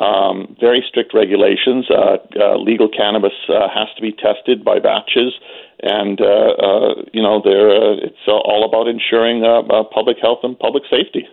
[0.00, 1.86] um, very strict regulations.
[1.90, 5.34] Uh, uh, legal cannabis uh, has to be tested by batches,
[5.82, 9.42] and uh, uh, you know, uh, it's all about ensuring
[9.92, 11.28] public health and public safety.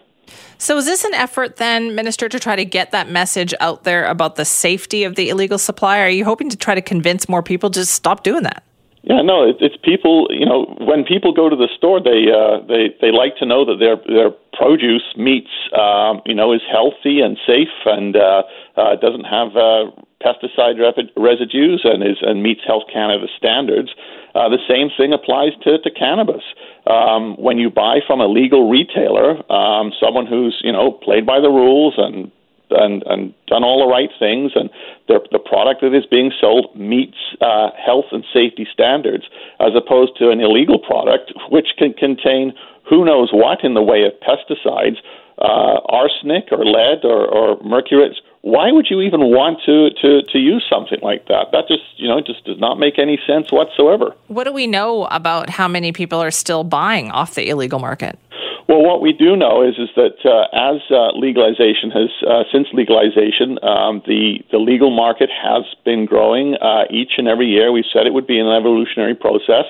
[0.58, 4.06] So, is this an effort then, Minister, to try to get that message out there
[4.06, 6.00] about the safety of the illegal supply?
[6.00, 8.64] Are you hoping to try to convince more people to stop doing that?
[9.04, 10.28] Yeah, no, it, it's people.
[10.32, 13.66] You know, when people go to the store, they uh, they they like to know
[13.66, 18.44] that their their produce meats, um, you know, is healthy and safe and uh,
[18.78, 19.92] uh, doesn't have uh,
[20.24, 20.80] pesticide
[21.18, 23.92] residues and is and meets Health Canada standards.
[24.36, 26.44] Uh, the same thing applies to, to cannabis.
[26.88, 31.42] Um, when you buy from a legal retailer, um, someone who's you know played by
[31.42, 32.32] the rules and
[32.74, 34.70] and, and done all the right things, and
[35.08, 39.26] the, product that is being sold meets uh, health and safety standards,
[39.60, 42.54] as opposed to an illegal product which can contain
[42.90, 44.98] who knows what in the way of pesticides,
[45.40, 48.16] uh, arsenic or lead or, or mercury.
[48.42, 51.48] Why would you even want to, to, to use something like that?
[51.52, 54.16] That just you know just does not make any sense whatsoever.
[54.28, 58.20] What do we know about how many people are still buying off the illegal market?
[58.68, 62.68] Well, what we do know is is that uh, as uh, legalization has uh, since
[62.72, 67.74] legalization, um, the the legal market has been growing uh, each and every year.
[67.74, 69.66] We said it would be an evolutionary process.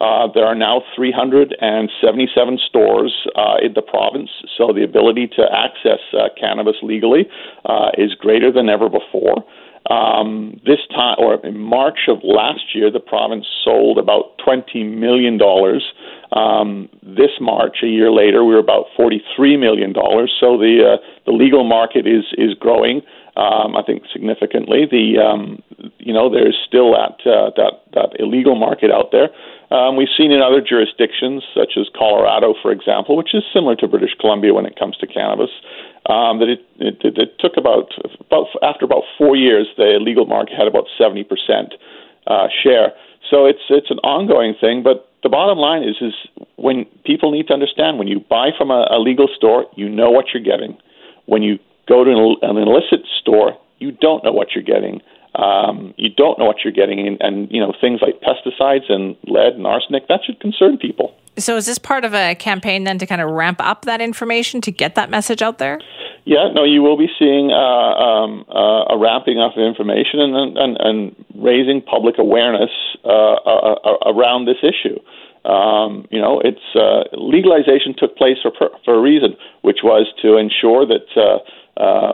[0.00, 6.02] Uh, there are now 377 stores uh, in the province, so the ability to access
[6.40, 7.30] cannabis legally
[7.96, 9.46] is greater than ever before.
[9.90, 15.38] Um, this time, or in March of last year, the province sold about $20 million.
[16.32, 19.92] Um, this March, a year later, we were about $43 million.
[19.94, 23.02] So the, uh, the legal market is, is growing.
[23.34, 24.84] Um, I think significantly.
[24.84, 25.62] The um,
[25.96, 29.32] you know there's still that uh, that that illegal market out there.
[29.72, 33.88] Um, we've seen in other jurisdictions, such as Colorado, for example, which is similar to
[33.88, 35.48] British Columbia when it comes to cannabis,
[36.12, 37.88] um, that it, it, it took about,
[38.20, 41.72] about after about four years, the legal market had about 70 percent
[42.26, 42.92] uh, share.
[43.30, 46.14] So it's it's an ongoing thing, but the bottom line is is
[46.56, 50.10] when people need to understand when you buy from a, a legal store, you know
[50.10, 50.76] what you're getting.
[51.26, 51.58] When you
[51.88, 55.00] go to an, an illicit store, you don't know what you're getting.
[55.34, 59.16] Um, you don't know what you're getting, and, and you know things like pesticides and
[59.24, 61.14] lead and arsenic that should concern people.
[61.38, 64.60] So, is this part of a campaign then to kind of ramp up that information
[64.62, 65.80] to get that message out there?
[66.24, 70.56] Yeah, no, you will be seeing uh, um, uh, a ramping up of information and,
[70.56, 72.70] and, and raising public awareness
[73.04, 74.98] uh, uh, uh around this issue.
[75.44, 78.52] Um, you know, it's uh, legalization took place for
[78.84, 81.08] for a reason, which was to ensure that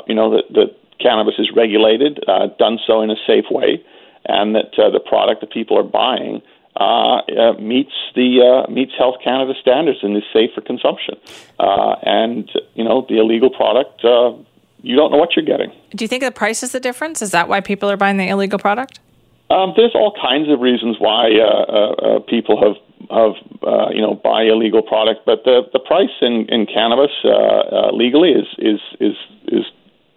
[0.09, 2.25] you know that, that cannabis is regulated,
[2.59, 3.85] done so in a safe way,
[4.25, 6.43] and that the product that people are buying
[6.79, 11.17] uh, uh, meets the uh, meets Health Canada standards and is safe for consumption.
[11.59, 14.05] And you know, the illegal product,
[14.83, 15.73] you don't know what you're getting.
[15.91, 17.21] Do you think the price is the difference?
[17.21, 19.01] Is that why people are buying the illegal product?
[19.51, 22.77] Um, there's all kinds of reasons why uh, people have
[23.11, 23.35] have
[23.95, 27.11] you know buy illegal product, but the the price in in cannabis
[27.93, 29.17] legally is is is
[29.49, 29.65] is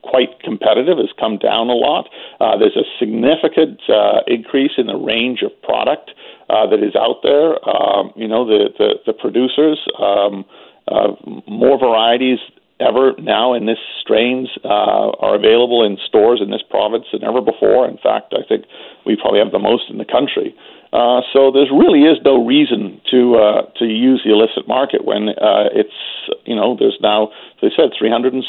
[0.03, 2.09] quite competitive, has come down a lot.
[2.39, 6.11] Uh, there's a significant uh, increase in the range of product
[6.49, 7.57] uh, that is out there.
[7.67, 10.45] Um, you know, the the, the producers, um,
[10.87, 11.15] uh,
[11.47, 12.39] more varieties
[12.81, 17.41] ever now in this strains uh, are available in stores in this province than ever
[17.41, 17.87] before.
[17.87, 18.65] In fact, I think
[19.05, 20.55] we probably have the most in the country.
[20.91, 25.29] Uh, so there really is no reason to uh, to use the illicit market when
[25.29, 25.95] uh, it's
[26.43, 27.31] you know there's now
[27.63, 28.43] as I said 377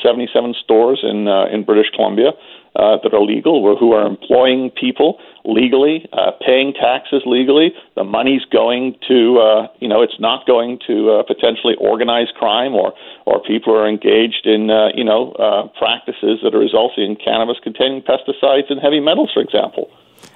[0.58, 2.32] stores in uh, in British Columbia
[2.76, 7.72] uh, that are legal who are employing people legally, uh, paying taxes legally.
[7.96, 12.74] The money's going to uh, you know it's not going to uh, potentially organized crime
[12.74, 12.94] or
[13.26, 17.16] or people who are engaged in uh, you know uh, practices that are resulting in
[17.16, 19.90] cannabis containing pesticides and heavy metals, for example.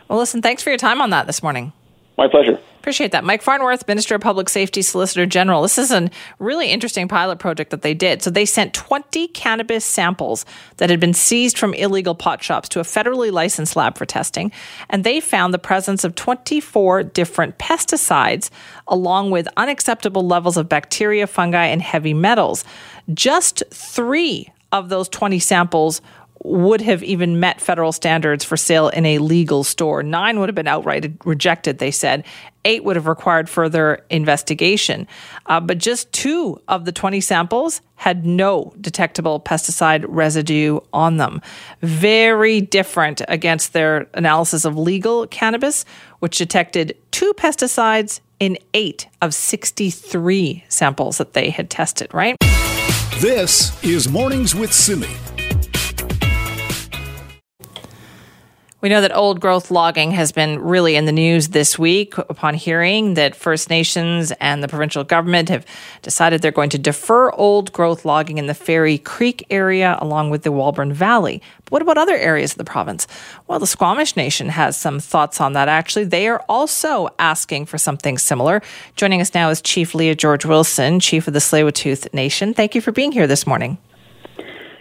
[0.09, 1.73] Well, listen, thanks for your time on that this morning.
[2.17, 2.59] My pleasure.
[2.79, 3.25] Appreciate that.
[3.25, 5.63] Mike Farnworth, Minister of Public Safety, Solicitor General.
[5.63, 8.23] This is a really interesting pilot project that they did.
[8.23, 12.81] So they sent 20 cannabis samples that had been seized from illegal pot shops to
[12.81, 14.53] a federally licensed lab for testing.
[14.89, 18.51] And they found the presence of 24 different pesticides,
[18.87, 22.65] along with unacceptable levels of bacteria, fungi, and heavy metals.
[23.13, 26.01] Just three of those 20 samples
[26.47, 30.03] would have even met federal standards for sale in a legal store.
[30.03, 32.25] Nine would have been outright rejected, they said.
[32.65, 35.09] Eight would have required further investigation.
[35.47, 41.43] Uh, but just two of the 20 samples had no detectable pesticide residue on them.
[41.83, 45.85] Very different against their analysis of legal cannabis,
[46.21, 52.37] which detected two pesticides in eight of 63 samples that they had tested, right?
[53.19, 55.09] This is Mornings with Simi.
[58.87, 62.55] We know that old growth logging has been really in the news this week upon
[62.55, 65.67] hearing that First Nations and the provincial government have
[66.03, 70.45] decided they're going to defer old growth logging in the Fairy Creek area along with
[70.45, 71.43] the Walbran Valley.
[71.65, 73.09] But what about other areas of the province?
[73.49, 76.05] Well, the Squamish Nation has some thoughts on that actually.
[76.05, 78.63] They are also asking for something similar.
[78.95, 82.55] Joining us now is Chief Leah George Wilson, Chief of the Tsleil-Waututh Nation.
[82.55, 83.79] Thank you for being here this morning.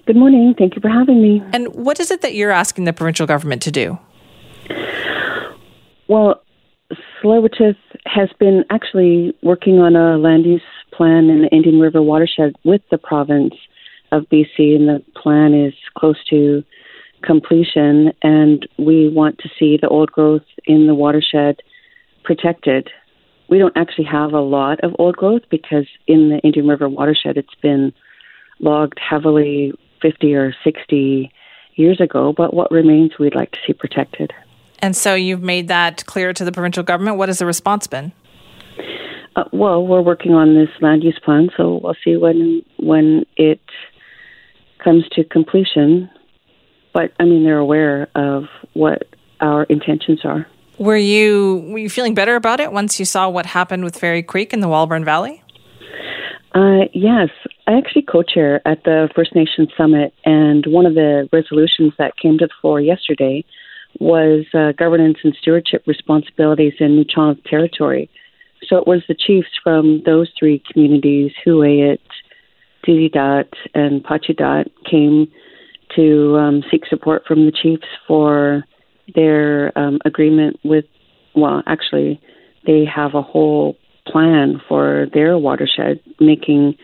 [0.05, 0.53] Good morning.
[0.55, 1.41] Thank you for having me.
[1.51, 3.97] And what is it that you're asking the provincial government to do?
[6.07, 6.43] Well,
[6.91, 10.61] Tsleil-Waututh has been actually working on a land use
[10.93, 13.55] plan in the Indian River watershed with the province
[14.11, 16.63] of BC, and the plan is close to
[17.23, 18.11] completion.
[18.21, 21.61] And we want to see the old growth in the watershed
[22.23, 22.91] protected.
[23.49, 27.37] We don't actually have a lot of old growth because in the Indian River watershed,
[27.37, 27.91] it's been
[28.59, 29.73] logged heavily
[30.05, 31.31] 50 or 60
[31.73, 34.31] years ago, but what remains we'd like to see protected.
[34.79, 37.17] And so you've made that clear to the provincial government.
[37.17, 38.11] What has the response been?
[39.35, 43.61] Uh, well, we're working on this land use plan, so we'll see when when it
[44.83, 46.07] comes to completion.
[46.93, 49.07] But I mean, they're aware of what
[49.41, 50.45] our intentions are.
[50.77, 54.21] Were you were you feeling better about it once you saw what happened with Fairy
[54.21, 55.41] Creek in the Walbran Valley?
[56.53, 57.29] Uh, yes,
[57.67, 62.37] I actually co-chair at the First Nations Summit, and one of the resolutions that came
[62.37, 63.43] to the floor yesterday
[63.99, 68.09] was uh, governance and stewardship responsibilities in Nuu-chah territory.
[68.67, 71.99] So it was the chiefs from those three communities, Huu-ay-aht,
[72.87, 75.27] Ditidaht, and Pacheedaht, came
[75.95, 78.63] to um, seek support from the chiefs for
[79.15, 80.85] their um, agreement with,
[81.35, 82.21] well, actually,
[82.67, 83.75] they have a whole
[84.07, 86.75] plan for their watershed, making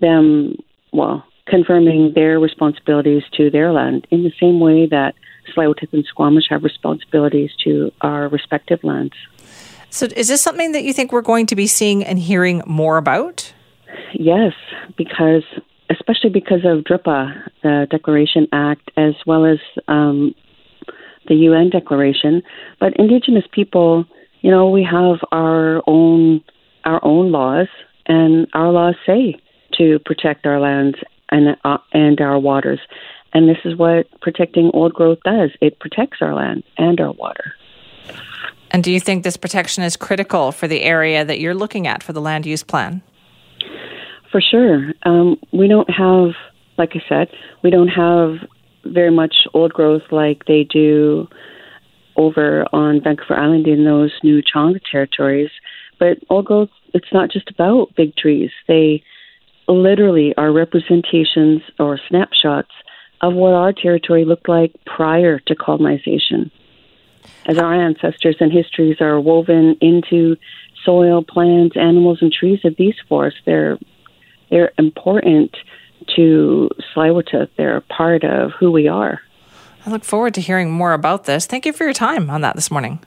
[0.00, 0.56] them,
[0.92, 5.14] well, confirming their responsibilities to their land in the same way that
[5.48, 9.14] Tsleil-Waututh and Squamish have responsibilities to our respective lands.
[9.90, 12.96] So, is this something that you think we're going to be seeing and hearing more
[12.96, 13.52] about?
[14.14, 14.54] Yes,
[14.96, 15.42] because
[15.90, 20.34] especially because of DRIPA, the Declaration Act, as well as um,
[21.28, 22.42] the UN Declaration.
[22.80, 24.06] But Indigenous people,
[24.40, 26.42] you know, we have our own
[26.84, 27.68] our own laws,
[28.06, 29.36] and our laws say
[29.78, 30.98] to protect our lands
[31.30, 32.80] and uh, and our waters.
[33.32, 35.50] And this is what protecting old growth does.
[35.60, 37.54] It protects our land and our water.
[38.70, 42.02] And do you think this protection is critical for the area that you're looking at
[42.02, 43.02] for the land use plan?
[44.30, 44.92] For sure.
[45.04, 46.30] Um, we don't have,
[46.78, 47.28] like I said,
[47.62, 48.36] we don't have
[48.84, 51.28] very much old growth like they do
[52.16, 55.50] over on Vancouver Island in those Nuu-chah-nulth territories.
[55.98, 58.50] But old growth, it's not just about big trees.
[58.68, 59.02] They
[59.68, 62.70] literally are representations or snapshots
[63.20, 66.50] of what our territory looked like prior to colonization.
[67.46, 70.36] As our ancestors and histories are woven into
[70.84, 73.78] soil, plants, animals, and trees of these forests, they're
[74.50, 75.56] they're important
[76.16, 77.48] to Tsleil-Waututh.
[77.56, 79.20] They're a part of who we are.
[79.86, 81.46] I look forward to hearing more about this.
[81.46, 83.00] Thank you for your time on that this morning.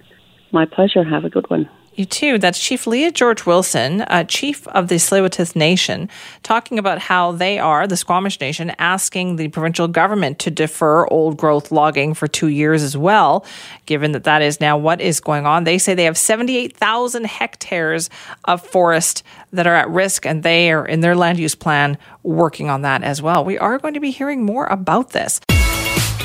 [0.51, 1.03] My pleasure.
[1.03, 1.69] Have a good one.
[1.95, 2.37] You too.
[2.37, 6.09] That's Chief Leah George Wilson, uh, Chief of the Tsleil-Waututh Nation,
[6.43, 11.37] talking about how they are, the Squamish Nation, asking the provincial government to defer old
[11.37, 13.45] growth logging for two years as well,
[13.85, 15.63] given that that is now what is going on.
[15.63, 18.09] They say they have 78,000 hectares
[18.43, 19.23] of forest
[19.53, 23.03] that are at risk, and they are in their land use plan working on that
[23.03, 23.45] as well.
[23.45, 25.39] We are going to be hearing more about this.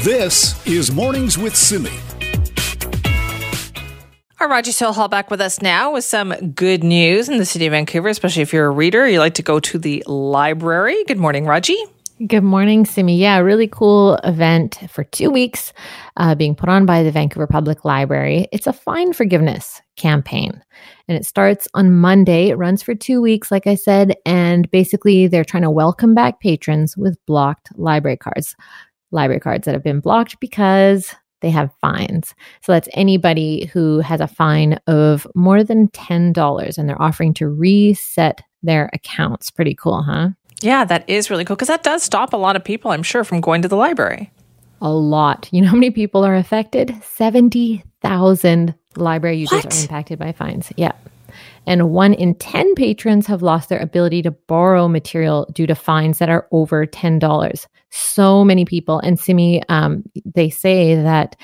[0.02, 1.92] This is Mornings with Simi.
[4.40, 7.72] Our Raji Sohal back with us now with some good news in the city of
[7.72, 11.04] Vancouver, especially if you're a reader, you like to go to the library.
[11.04, 11.76] Good morning, Raji.
[12.26, 13.18] Good morning, Simi.
[13.18, 15.74] Yeah, really cool event for two weeks
[16.16, 18.48] uh, being put on by the Vancouver Public Library.
[18.50, 20.62] It's a fine forgiveness campaign.
[21.06, 22.48] And it starts on Monday.
[22.48, 24.16] It runs for two weeks, like I said.
[24.24, 28.56] And basically, they're trying to welcome back patrons with blocked library cards.
[29.10, 32.34] Library cards that have been blocked because they have fines.
[32.62, 37.48] So that's anybody who has a fine of more than $10 and they're offering to
[37.48, 39.50] reset their accounts.
[39.50, 40.30] Pretty cool, huh?
[40.62, 43.24] Yeah, that is really cool because that does stop a lot of people, I'm sure,
[43.24, 44.30] from going to the library.
[44.82, 45.48] A lot.
[45.52, 46.94] You know how many people are affected?
[47.02, 49.74] 70,000 library users what?
[49.74, 50.72] are impacted by fines.
[50.76, 50.92] Yeah.
[51.66, 56.18] And one in 10 patrons have lost their ability to borrow material due to fines
[56.18, 58.98] that are over $10 so many people.
[59.00, 61.36] And Simi, um, they say that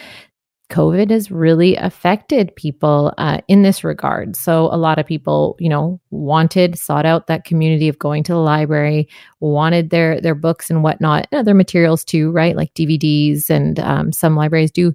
[0.71, 4.35] COVID has really affected people uh, in this regard.
[4.35, 8.33] So a lot of people, you know, wanted, sought out that community of going to
[8.33, 9.09] the library,
[9.39, 12.57] wanted their their books and whatnot, and other materials too, right?
[12.57, 14.93] Like DVDs, and um, some libraries do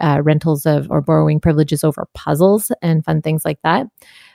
[0.00, 3.86] uh, rentals of or borrowing privileges over puzzles and fun things like that.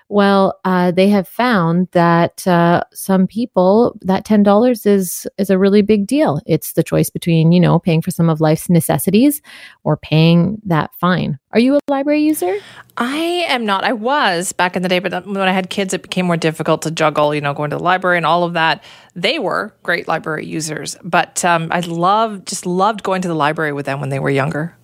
[0.09, 5.57] Well, uh, they have found that uh, some people that ten dollars is is a
[5.57, 6.39] really big deal.
[6.45, 9.41] It's the choice between you know paying for some of life's necessities
[9.83, 11.39] or paying that fine.
[11.51, 12.57] Are you a library user?
[12.95, 13.17] I
[13.49, 13.83] am not.
[13.83, 16.83] I was back in the day, but when I had kids, it became more difficult
[16.83, 17.35] to juggle.
[17.35, 18.83] You know, going to the library and all of that.
[19.13, 23.73] They were great library users, but um, I love just loved going to the library
[23.73, 24.76] with them when they were younger.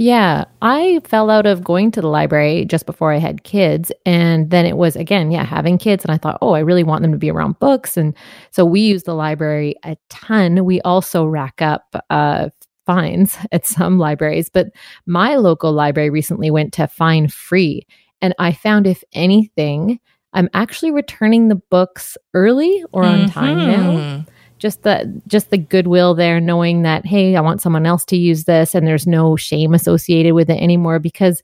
[0.00, 3.90] Yeah, I fell out of going to the library just before I had kids.
[4.06, 6.04] And then it was, again, yeah, having kids.
[6.04, 7.96] And I thought, oh, I really want them to be around books.
[7.96, 8.14] And
[8.52, 10.64] so we use the library a ton.
[10.64, 12.50] We also rack up uh,
[12.86, 14.48] fines at some libraries.
[14.48, 14.68] But
[15.06, 17.84] my local library recently went to fine free.
[18.22, 19.98] And I found, if anything,
[20.32, 23.30] I'm actually returning the books early or on mm-hmm.
[23.30, 24.24] time now.
[24.58, 28.44] Just the just the goodwill there knowing that hey i want someone else to use
[28.44, 31.42] this and there's no shame associated with it anymore because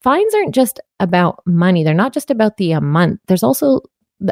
[0.00, 1.84] fines aren't just about money.
[1.84, 3.20] They're not just about the amount.
[3.26, 3.82] There's also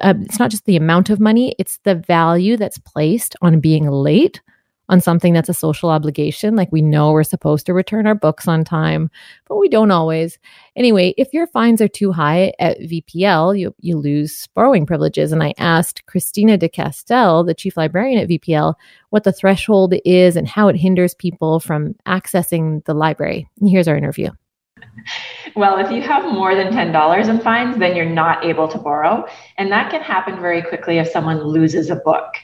[0.01, 3.89] uh, it's not just the amount of money it's the value that's placed on being
[3.89, 4.41] late
[4.89, 6.57] on something that's a social obligation.
[6.57, 9.11] Like we know we're supposed to return our books on time,
[9.49, 10.39] but we don't always.
[10.77, 15.33] Anyway, if your fines are too high at VPL, you, you lose borrowing privileges.
[15.33, 18.75] And I asked Christina de Castell, the chief librarian at VPL,
[19.11, 23.49] what the threshold is and how it hinders people from accessing the library.
[23.61, 24.31] Here's our interview.
[25.55, 29.27] Well, if you have more than $10 in fines, then you're not able to borrow.
[29.57, 32.35] And that can happen very quickly if someone loses a book.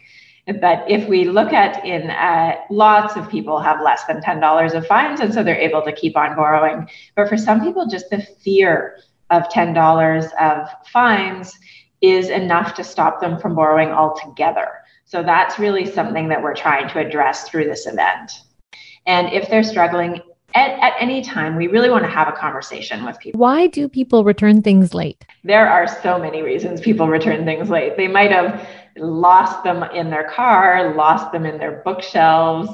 [0.47, 4.87] But if we look at in uh, lots of people have less than $10 of
[4.87, 6.89] fines, and so they're able to keep on borrowing.
[7.15, 8.99] But for some people, just the fear
[9.31, 11.57] of $10 of fines
[12.01, 14.69] is enough to stop them from borrowing altogether.
[15.05, 18.33] So that's really something that we're trying to address through this event.
[19.07, 20.21] And if they're struggling
[20.55, 23.39] at, at, any time, we really want to have a conversation with people.
[23.39, 25.25] Why do people return things late?
[25.45, 27.97] There are so many reasons people return things late.
[27.97, 28.67] They might have
[28.97, 32.71] lost them in their car, lost them in their bookshelves,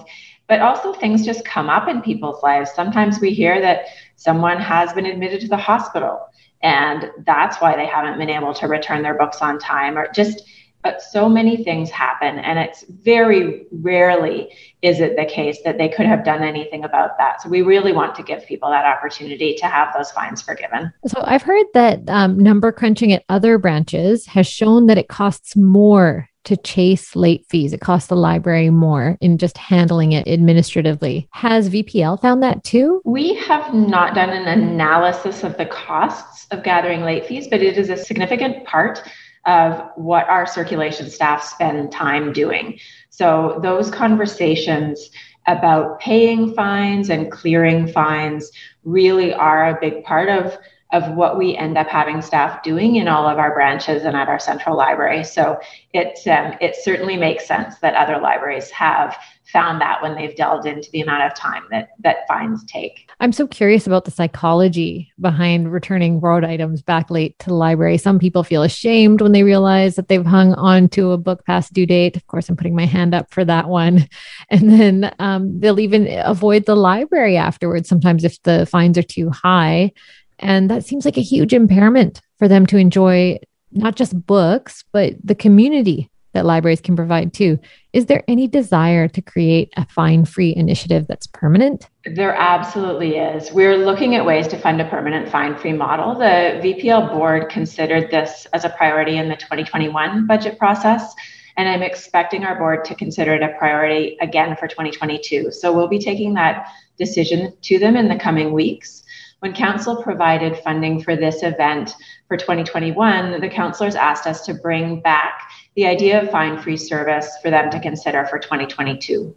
[0.46, 2.72] but also things just come up in people's lives.
[2.72, 6.28] Sometimes we hear that someone has been admitted to the hospital
[6.62, 10.42] and that's why they haven't been able to return their books on time or just
[10.82, 14.48] but so many things happen and it's very rarely
[14.82, 17.92] is it the case that they could have done anything about that so we really
[17.92, 22.00] want to give people that opportunity to have those fines forgiven so i've heard that
[22.08, 27.44] um, number crunching at other branches has shown that it costs more to chase late
[27.50, 27.74] fees.
[27.74, 31.28] It costs the library more in just handling it administratively.
[31.32, 33.02] Has VPL found that too?
[33.04, 37.76] We have not done an analysis of the costs of gathering late fees, but it
[37.76, 39.02] is a significant part
[39.46, 42.78] of what our circulation staff spend time doing.
[43.10, 45.10] So those conversations
[45.46, 48.50] about paying fines and clearing fines
[48.84, 50.56] really are a big part of
[50.90, 54.28] of what we end up having staff doing in all of our branches and at
[54.28, 55.22] our central library.
[55.22, 55.58] So
[55.92, 59.18] it um, it certainly makes sense that other libraries have
[59.52, 63.10] found that when they've delved into the amount of time that that fines take.
[63.20, 67.96] I'm so curious about the psychology behind returning borrowed items back late to the library.
[67.96, 71.72] Some people feel ashamed when they realize that they've hung on to a book past
[71.72, 72.16] due date.
[72.16, 74.08] Of course, I'm putting my hand up for that one.
[74.50, 77.88] And then um, they'll even avoid the library afterwards.
[77.88, 79.92] Sometimes if the fines are too high,
[80.38, 83.38] and that seems like a huge impairment for them to enjoy
[83.72, 87.58] not just books, but the community that libraries can provide too.
[87.92, 91.88] Is there any desire to create a fine free initiative that's permanent?
[92.04, 93.50] There absolutely is.
[93.50, 96.14] We're looking at ways to fund a permanent fine free model.
[96.14, 101.12] The VPL board considered this as a priority in the 2021 budget process.
[101.56, 105.50] And I'm expecting our board to consider it a priority again for 2022.
[105.50, 106.68] So we'll be taking that
[106.98, 109.02] decision to them in the coming weeks.
[109.40, 111.96] When Council provided funding for this event
[112.28, 117.28] for 2021, the councillors asked us to bring back the idea of fine free service
[117.42, 119.34] for them to consider for 2022.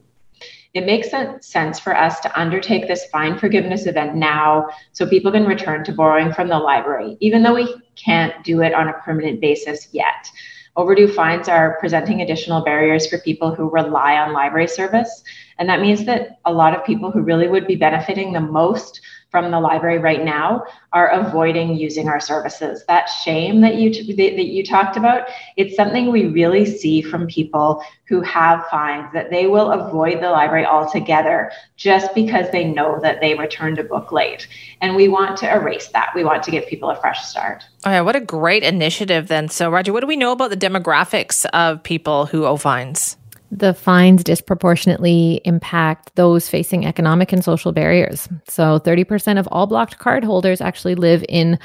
[0.73, 1.09] It makes
[1.45, 5.93] sense for us to undertake this fine forgiveness event now so people can return to
[5.93, 10.29] borrowing from the library, even though we can't do it on a permanent basis yet.
[10.77, 15.23] Overdue fines are presenting additional barriers for people who rely on library service.
[15.61, 18.99] And that means that a lot of people who really would be benefiting the most
[19.29, 22.83] from the library right now are avoiding using our services.
[22.87, 27.83] That shame that you that you talked about, it's something we really see from people
[28.05, 33.21] who have fines that they will avoid the library altogether just because they know that
[33.21, 34.47] they returned a book late.
[34.81, 36.09] And we want to erase that.
[36.15, 37.63] We want to give people a fresh start.
[37.85, 39.47] Oh yeah, what a great initiative then.
[39.47, 43.15] So Raji, what do we know about the demographics of people who owe fines?
[43.51, 48.29] The fines disproportionately impact those facing economic and social barriers.
[48.47, 51.59] So 30% of all blocked card holders actually live in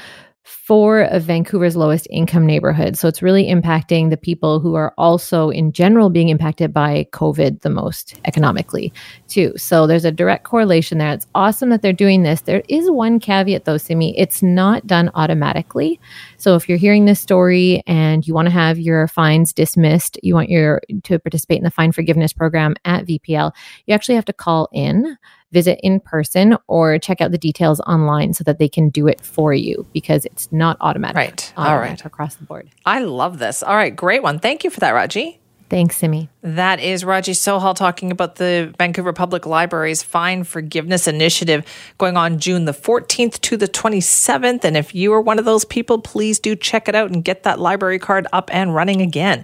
[0.47, 3.01] four of Vancouver's lowest income neighborhoods.
[3.01, 7.61] So it's really impacting the people who are also, in general, being impacted by COVID
[7.61, 8.93] the most economically,
[9.27, 9.51] too.
[9.57, 11.11] So there's a direct correlation there.
[11.11, 12.41] It's awesome that they're doing this.
[12.41, 14.17] There is one caveat, though, Simi.
[14.17, 15.99] It's not done automatically.
[16.37, 20.33] So if you're hearing this story and you want to have your fines dismissed, you
[20.33, 23.51] want your to participate in the fine forgiveness program at VPL,
[23.85, 25.17] you actually have to call in
[25.51, 29.21] visit in person or check out the details online so that they can do it
[29.21, 31.15] for you because it's not automatic.
[31.15, 31.53] Right.
[31.57, 32.03] All right.
[32.03, 32.69] Across the board.
[32.85, 33.63] I love this.
[33.63, 33.95] All right.
[33.95, 34.39] Great one.
[34.39, 35.39] Thank you for that, Raji.
[35.69, 36.29] Thanks, Simi.
[36.43, 41.65] That is Raji Sohal talking about the Vancouver Public Library's Fine Forgiveness Initiative
[41.97, 44.63] going on June the 14th to the 27th.
[44.63, 47.43] And if you are one of those people, please do check it out and get
[47.43, 49.43] that library card up and running again.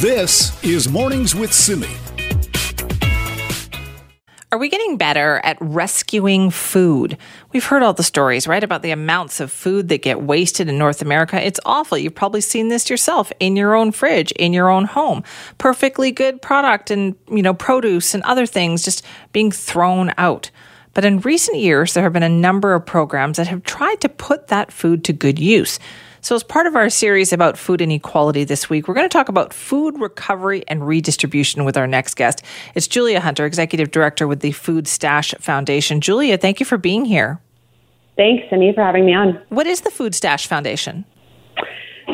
[0.00, 1.88] This is Mornings with Simi.
[4.54, 7.18] Are we getting better at rescuing food?
[7.52, 10.78] We've heard all the stories, right, about the amounts of food that get wasted in
[10.78, 11.44] North America.
[11.44, 11.98] It's awful.
[11.98, 15.24] You've probably seen this yourself in your own fridge, in your own home.
[15.58, 20.52] Perfectly good product and, you know, produce and other things just being thrown out.
[20.92, 24.08] But in recent years, there have been a number of programs that have tried to
[24.08, 25.80] put that food to good use.
[26.24, 29.28] So, as part of our series about food inequality this week, we're going to talk
[29.28, 32.42] about food recovery and redistribution with our next guest.
[32.74, 36.00] It's Julia Hunter, Executive Director with the Food Stash Foundation.
[36.00, 37.42] Julia, thank you for being here.
[38.16, 39.38] Thanks, Simi, for having me on.
[39.50, 41.04] What is the Food Stash Foundation?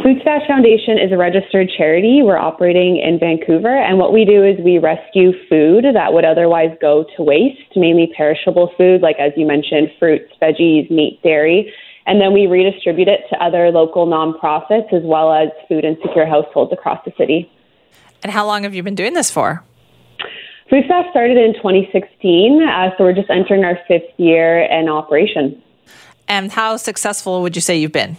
[0.02, 2.20] Food Stash Foundation is a registered charity.
[2.20, 6.76] We're operating in Vancouver, and what we do is we rescue food that would otherwise
[6.80, 11.72] go to waste, mainly perishable food, like as you mentioned, fruits, veggies, meat, dairy
[12.06, 16.72] and then we redistribute it to other local nonprofits as well as food insecure households
[16.72, 17.50] across the city.
[18.22, 19.62] And how long have you been doing this for?
[20.68, 25.60] Food Stash started in 2016, uh, so we're just entering our fifth year in operation.
[26.28, 28.16] And how successful would you say you've been?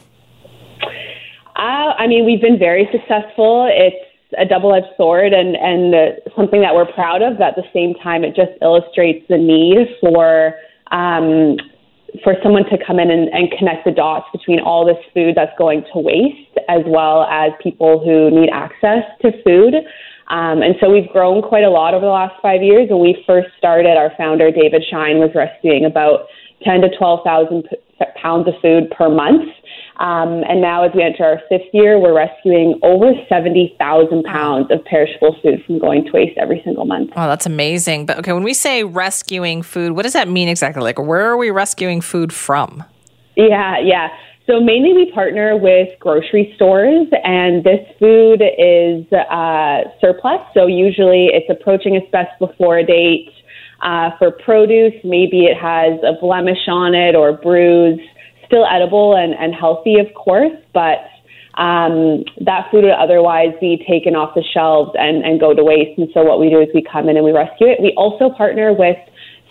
[1.55, 3.69] Uh, I mean, we've been very successful.
[3.71, 4.05] It's
[4.37, 7.37] a double-edged sword and, and uh, something that we're proud of.
[7.37, 10.55] But at the same time, it just illustrates the need for
[10.91, 11.55] um,
[12.23, 15.55] for someone to come in and, and connect the dots between all this food that's
[15.57, 19.75] going to waste as well as people who need access to food.
[20.27, 22.89] Um, and so we've grown quite a lot over the last five years.
[22.89, 26.27] When we first started, our founder, David Shine, was rescuing about
[26.63, 27.77] 10 to 12,000 p-
[28.21, 29.49] pounds of food per month.
[29.99, 34.83] Um, and now, as we enter our fifth year, we're rescuing over 70,000 pounds of
[34.85, 37.11] perishable food from going to waste every single month.
[37.15, 38.07] Oh, that's amazing.
[38.07, 40.81] But okay, when we say rescuing food, what does that mean exactly?
[40.81, 42.83] Like, where are we rescuing food from?
[43.35, 44.09] Yeah, yeah.
[44.47, 50.41] So mainly we partner with grocery stores, and this food is uh, surplus.
[50.53, 53.29] So usually it's approaching its best before date.
[53.81, 57.99] Uh, for produce, maybe it has a blemish on it or bruise.
[58.45, 61.07] Still edible and, and healthy, of course, but
[61.55, 65.97] um, that food would otherwise be taken off the shelves and, and go to waste.
[65.97, 67.81] And so what we do is we come in and we rescue it.
[67.81, 68.97] We also partner with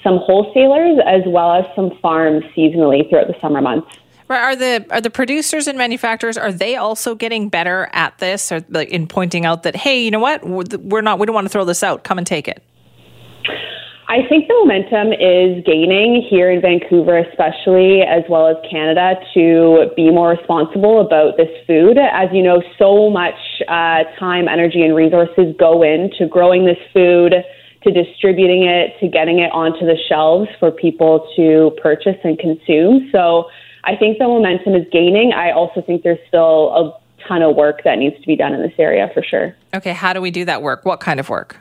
[0.03, 3.89] some wholesalers as well as some farms seasonally throughout the summer months.
[4.29, 4.41] Right.
[4.41, 8.59] Are the are the producers and manufacturers are they also getting better at this, or
[8.59, 11.65] in pointing out that hey, you know what, we're not we don't want to throw
[11.65, 12.05] this out.
[12.05, 12.63] Come and take it.
[14.11, 19.87] I think the momentum is gaining here in Vancouver, especially as well as Canada, to
[19.95, 21.97] be more responsible about this food.
[21.97, 23.39] As you know, so much
[23.69, 27.35] uh, time, energy, and resources go into growing this food,
[27.85, 33.09] to distributing it, to getting it onto the shelves for people to purchase and consume.
[33.13, 33.45] So
[33.85, 35.33] I think the momentum is gaining.
[35.33, 38.61] I also think there's still a ton of work that needs to be done in
[38.61, 39.55] this area for sure.
[39.73, 40.85] Okay, how do we do that work?
[40.85, 41.59] What kind of work?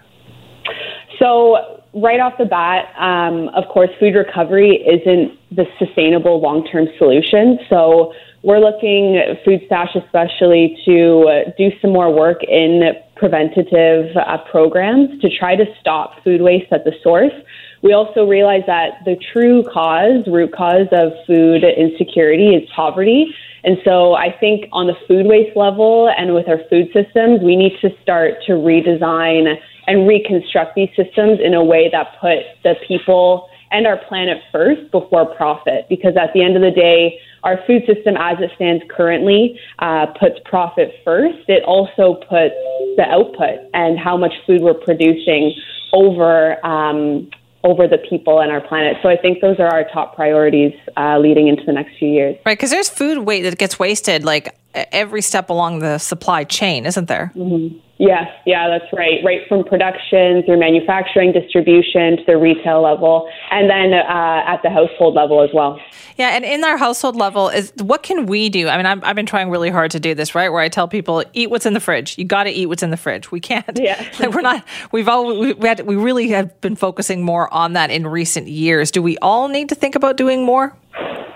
[1.19, 6.87] So right off the bat, um, of course, food recovery isn't the sustainable long term
[6.97, 7.59] solution.
[7.69, 8.13] So
[8.43, 15.29] we're looking, Food Stash especially, to do some more work in preventative uh, programs to
[15.29, 17.33] try to stop food waste at the source.
[17.81, 23.33] We also realize that the true cause, root cause of food insecurity is poverty.
[23.63, 27.57] And so I think on the food waste level and with our food systems, we
[27.57, 29.55] need to start to redesign
[29.89, 34.91] and reconstruct these systems in a way that put the people and our planet first
[34.91, 35.87] before profit.
[35.89, 40.05] Because at the end of the day, our food system as it stands currently uh,
[40.19, 41.39] puts profit first.
[41.47, 42.53] It also puts
[42.97, 45.55] the output and how much food we're producing
[45.91, 47.27] over um,
[47.63, 48.95] over the people and our planet.
[49.01, 52.37] So I think those are our top priorities uh, leading into the next few years.
[52.45, 56.85] Right, because there's food weight that gets wasted like every step along the supply chain,
[56.85, 57.33] isn't there?
[57.35, 57.79] Mm-hmm.
[57.99, 59.19] Yes, yeah, that's right.
[59.25, 64.69] Right from production through manufacturing, distribution to the retail level, and then uh, at the
[64.69, 65.77] household level as well.
[66.15, 68.69] Yeah, and in our household level, is what can we do?
[68.69, 70.47] I mean, i have been trying really hard to do this, right?
[70.47, 72.17] Where I tell people, eat what's in the fridge.
[72.17, 73.31] You got to eat what's in the fridge.
[73.31, 73.77] We can't.
[73.77, 74.63] Yeah, like we're not.
[74.93, 78.47] We've all we, we, had, we really have been focusing more on that in recent
[78.47, 78.91] years.
[78.91, 80.73] Do we all need to think about doing more?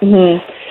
[0.01, 0.62] Mm-hmm.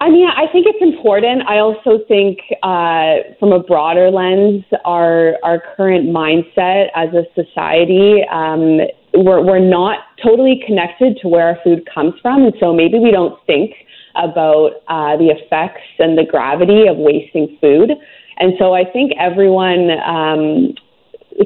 [0.00, 1.42] I mean, I think it's important.
[1.48, 8.22] I also think, uh, from a broader lens, our our current mindset as a society,
[8.30, 8.78] um,
[9.14, 13.10] we're we're not totally connected to where our food comes from, and so maybe we
[13.10, 13.72] don't think
[14.14, 17.90] about uh, the effects and the gravity of wasting food.
[18.38, 20.74] And so I think everyone um,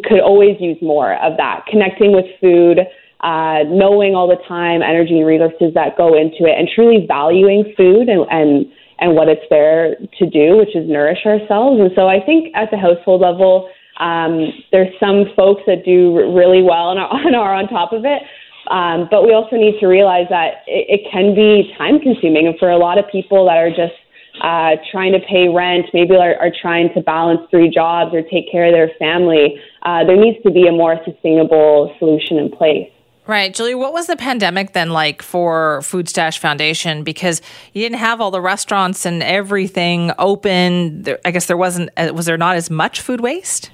[0.04, 2.80] could always use more of that, connecting with food
[3.22, 7.72] uh, knowing all the time, energy, and resources that go into it, and truly valuing
[7.76, 8.66] food and, and
[9.02, 11.80] and what it's there to do, which is nourish ourselves.
[11.80, 13.68] And so I think at the household level,
[13.98, 18.04] um, there's some folks that do really well and are, and are on top of
[18.04, 18.22] it.
[18.70, 22.46] Um, but we also need to realize that it, it can be time consuming.
[22.46, 23.98] And for a lot of people that are just
[24.40, 28.50] uh, trying to pay rent, maybe are, are trying to balance three jobs or take
[28.50, 32.88] care of their family, uh, there needs to be a more sustainable solution in place.
[33.26, 33.54] Right.
[33.54, 37.04] Julie, what was the pandemic then like for Food Stash Foundation?
[37.04, 37.40] Because
[37.72, 41.06] you didn't have all the restaurants and everything open.
[41.24, 43.70] I guess there wasn't, uh, was there not as much food waste?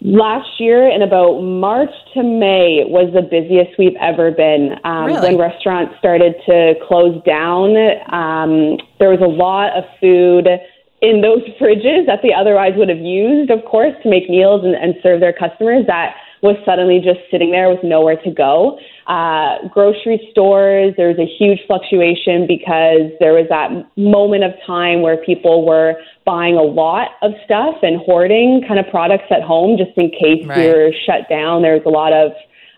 [0.00, 4.76] Last year, in about March to May, was the busiest we've ever been.
[4.84, 5.34] Um, really?
[5.34, 7.76] When restaurants started to close down,
[8.12, 10.48] um, there was a lot of food
[11.00, 14.74] in those fridges that they otherwise would have used, of course, to make meals and,
[14.74, 18.78] and serve their customers that was suddenly just sitting there with nowhere to go.
[19.06, 25.00] Uh, grocery stores, there was a huge fluctuation because there was that moment of time
[25.00, 25.94] where people were
[26.26, 30.44] buying a lot of stuff and hoarding kind of products at home just in case
[30.44, 30.68] right.
[30.68, 31.62] you're shut down.
[31.62, 32.32] There was a lot of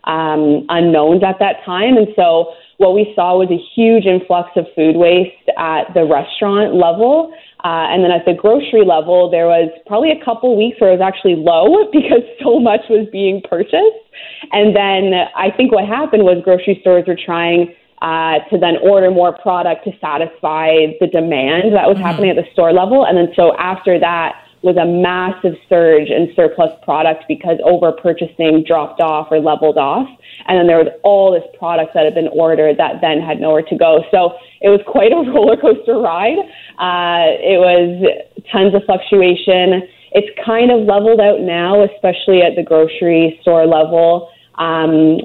[0.06, 1.96] um, unknowns at that time.
[1.96, 6.78] And so what we saw was a huge influx of food waste at the restaurant
[6.78, 7.34] level.
[7.66, 11.02] Uh, and then at the grocery level, there was probably a couple weeks where it
[11.02, 14.06] was actually low because so much was being purchased.
[14.52, 19.10] And then I think what happened was grocery stores were trying uh, to then order
[19.10, 22.06] more product to satisfy the demand that was mm-hmm.
[22.06, 23.04] happening at the store level.
[23.04, 28.64] And then so after that was a massive surge in surplus product because over purchasing
[28.66, 30.08] dropped off or leveled off.
[30.46, 33.62] And then there was all this product that had been ordered that then had nowhere
[33.62, 34.04] to go.
[34.10, 36.38] So it was quite a roller coaster ride.
[36.78, 38.02] Uh, it was
[38.50, 39.86] tons of fluctuation.
[40.12, 44.30] It's kind of leveled out now, especially at the grocery store level.
[44.56, 45.20] Um,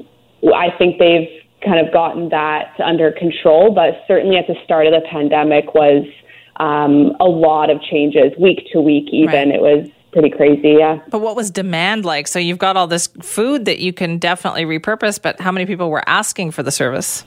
[0.52, 1.28] I think they've
[1.64, 6.04] kind of gotten that under control, but certainly at the start of the pandemic was
[6.62, 9.48] um, a lot of changes week to week, even.
[9.48, 9.54] Right.
[9.56, 11.00] It was pretty crazy, yeah.
[11.10, 12.28] But what was demand like?
[12.28, 15.90] So you've got all this food that you can definitely repurpose, but how many people
[15.90, 17.24] were asking for the service?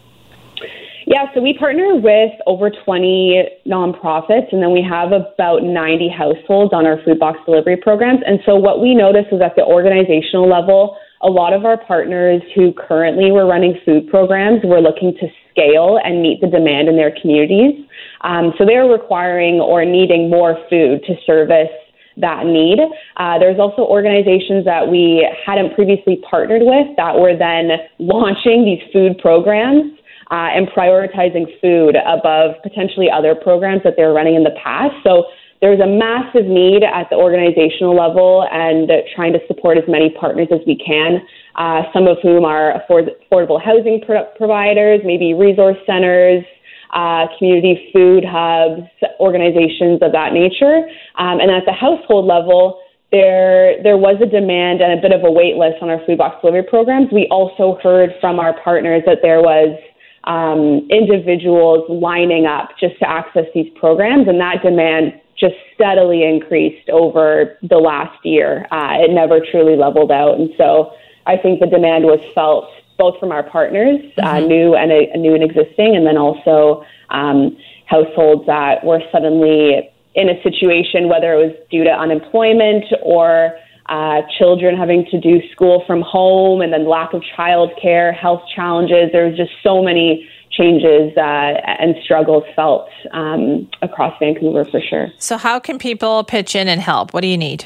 [1.07, 6.73] Yeah, so we partner with over 20 nonprofits, and then we have about 90 households
[6.73, 8.21] on our food box delivery programs.
[8.25, 12.41] And so what we noticed was at the organizational level, a lot of our partners
[12.53, 16.95] who currently were running food programs were looking to scale and meet the demand in
[16.95, 17.83] their communities.
[18.21, 21.73] Um, so they're requiring or needing more food to service
[22.17, 22.79] that need.
[23.17, 28.81] Uh, there's also organizations that we hadn't previously partnered with that were then launching these
[28.93, 29.91] food programs.
[30.31, 34.95] Uh, and prioritizing food above potentially other programs that they were running in the past.
[35.03, 35.25] So
[35.65, 40.47] there's a massive need at the organizational level and trying to support as many partners
[40.51, 45.77] as we can, uh, some of whom are afford- affordable housing pro- providers, maybe resource
[45.87, 46.45] centers,
[46.93, 48.83] uh, community food hubs,
[49.19, 50.87] organizations of that nature.
[51.15, 52.79] Um, and at the household level,
[53.11, 56.19] there there was a demand and a bit of a wait list on our food
[56.19, 57.07] box delivery programs.
[57.11, 59.77] We also heard from our partners that there was
[60.25, 66.89] um, individuals lining up just to access these programs, and that demand just steadily increased
[66.89, 68.65] over the last year.
[68.71, 70.91] Uh, it never truly leveled out, and so
[71.25, 74.43] I think the demand was felt both from our partners, uh, mm-hmm.
[74.43, 77.57] uh, new and uh, new and existing, and then also um,
[77.87, 83.57] households that were suddenly in a situation, whether it was due to unemployment or
[83.87, 89.11] uh, children having to do school from home, and then lack of childcare, health challenges.
[89.11, 90.27] There was just so many
[90.57, 95.07] changes uh, and struggles felt um, across Vancouver for sure.
[95.17, 97.13] So, how can people pitch in and help?
[97.13, 97.65] What do you need?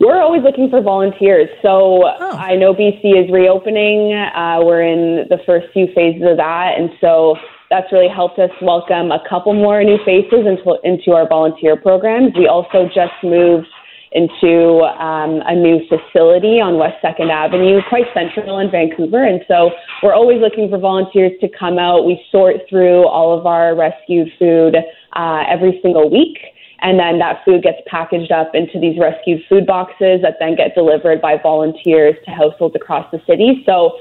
[0.00, 1.48] We're always looking for volunteers.
[1.60, 2.36] So oh.
[2.38, 4.14] I know BC is reopening.
[4.14, 7.34] Uh, we're in the first few phases of that, and so
[7.68, 12.32] that's really helped us welcome a couple more new faces into into our volunteer programs.
[12.36, 13.66] We also just moved
[14.12, 19.24] into um, a new facility on West 2nd Avenue, quite central in Vancouver.
[19.24, 19.70] And so
[20.02, 22.06] we're always looking for volunteers to come out.
[22.06, 24.76] We sort through all of our rescued food
[25.12, 26.38] uh, every single week.
[26.80, 30.74] And then that food gets packaged up into these rescued food boxes that then get
[30.74, 33.62] delivered by volunteers to households across the city.
[33.66, 33.98] So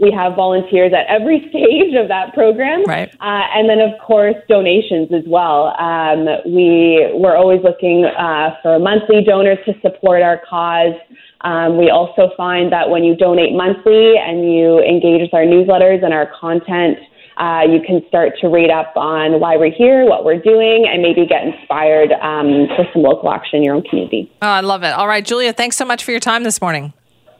[0.00, 2.84] we have volunteers at every stage of that program.
[2.84, 3.08] Right.
[3.20, 5.74] Uh, and then, of course, donations as well.
[5.78, 10.94] Um, we, we're always looking uh, for monthly donors to support our cause.
[11.42, 16.04] Um, we also find that when you donate monthly and you engage with our newsletters
[16.04, 16.98] and our content,
[17.38, 21.00] uh, you can start to read up on why we're here, what we're doing, and
[21.00, 24.28] maybe get inspired um, for some local action in your own community.
[24.42, 24.92] Oh, I love it.
[24.92, 26.92] All right, Julia, thanks so much for your time this morning.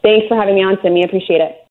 [0.03, 1.03] Thanks for having me on, Simi.
[1.03, 1.59] Appreciate it.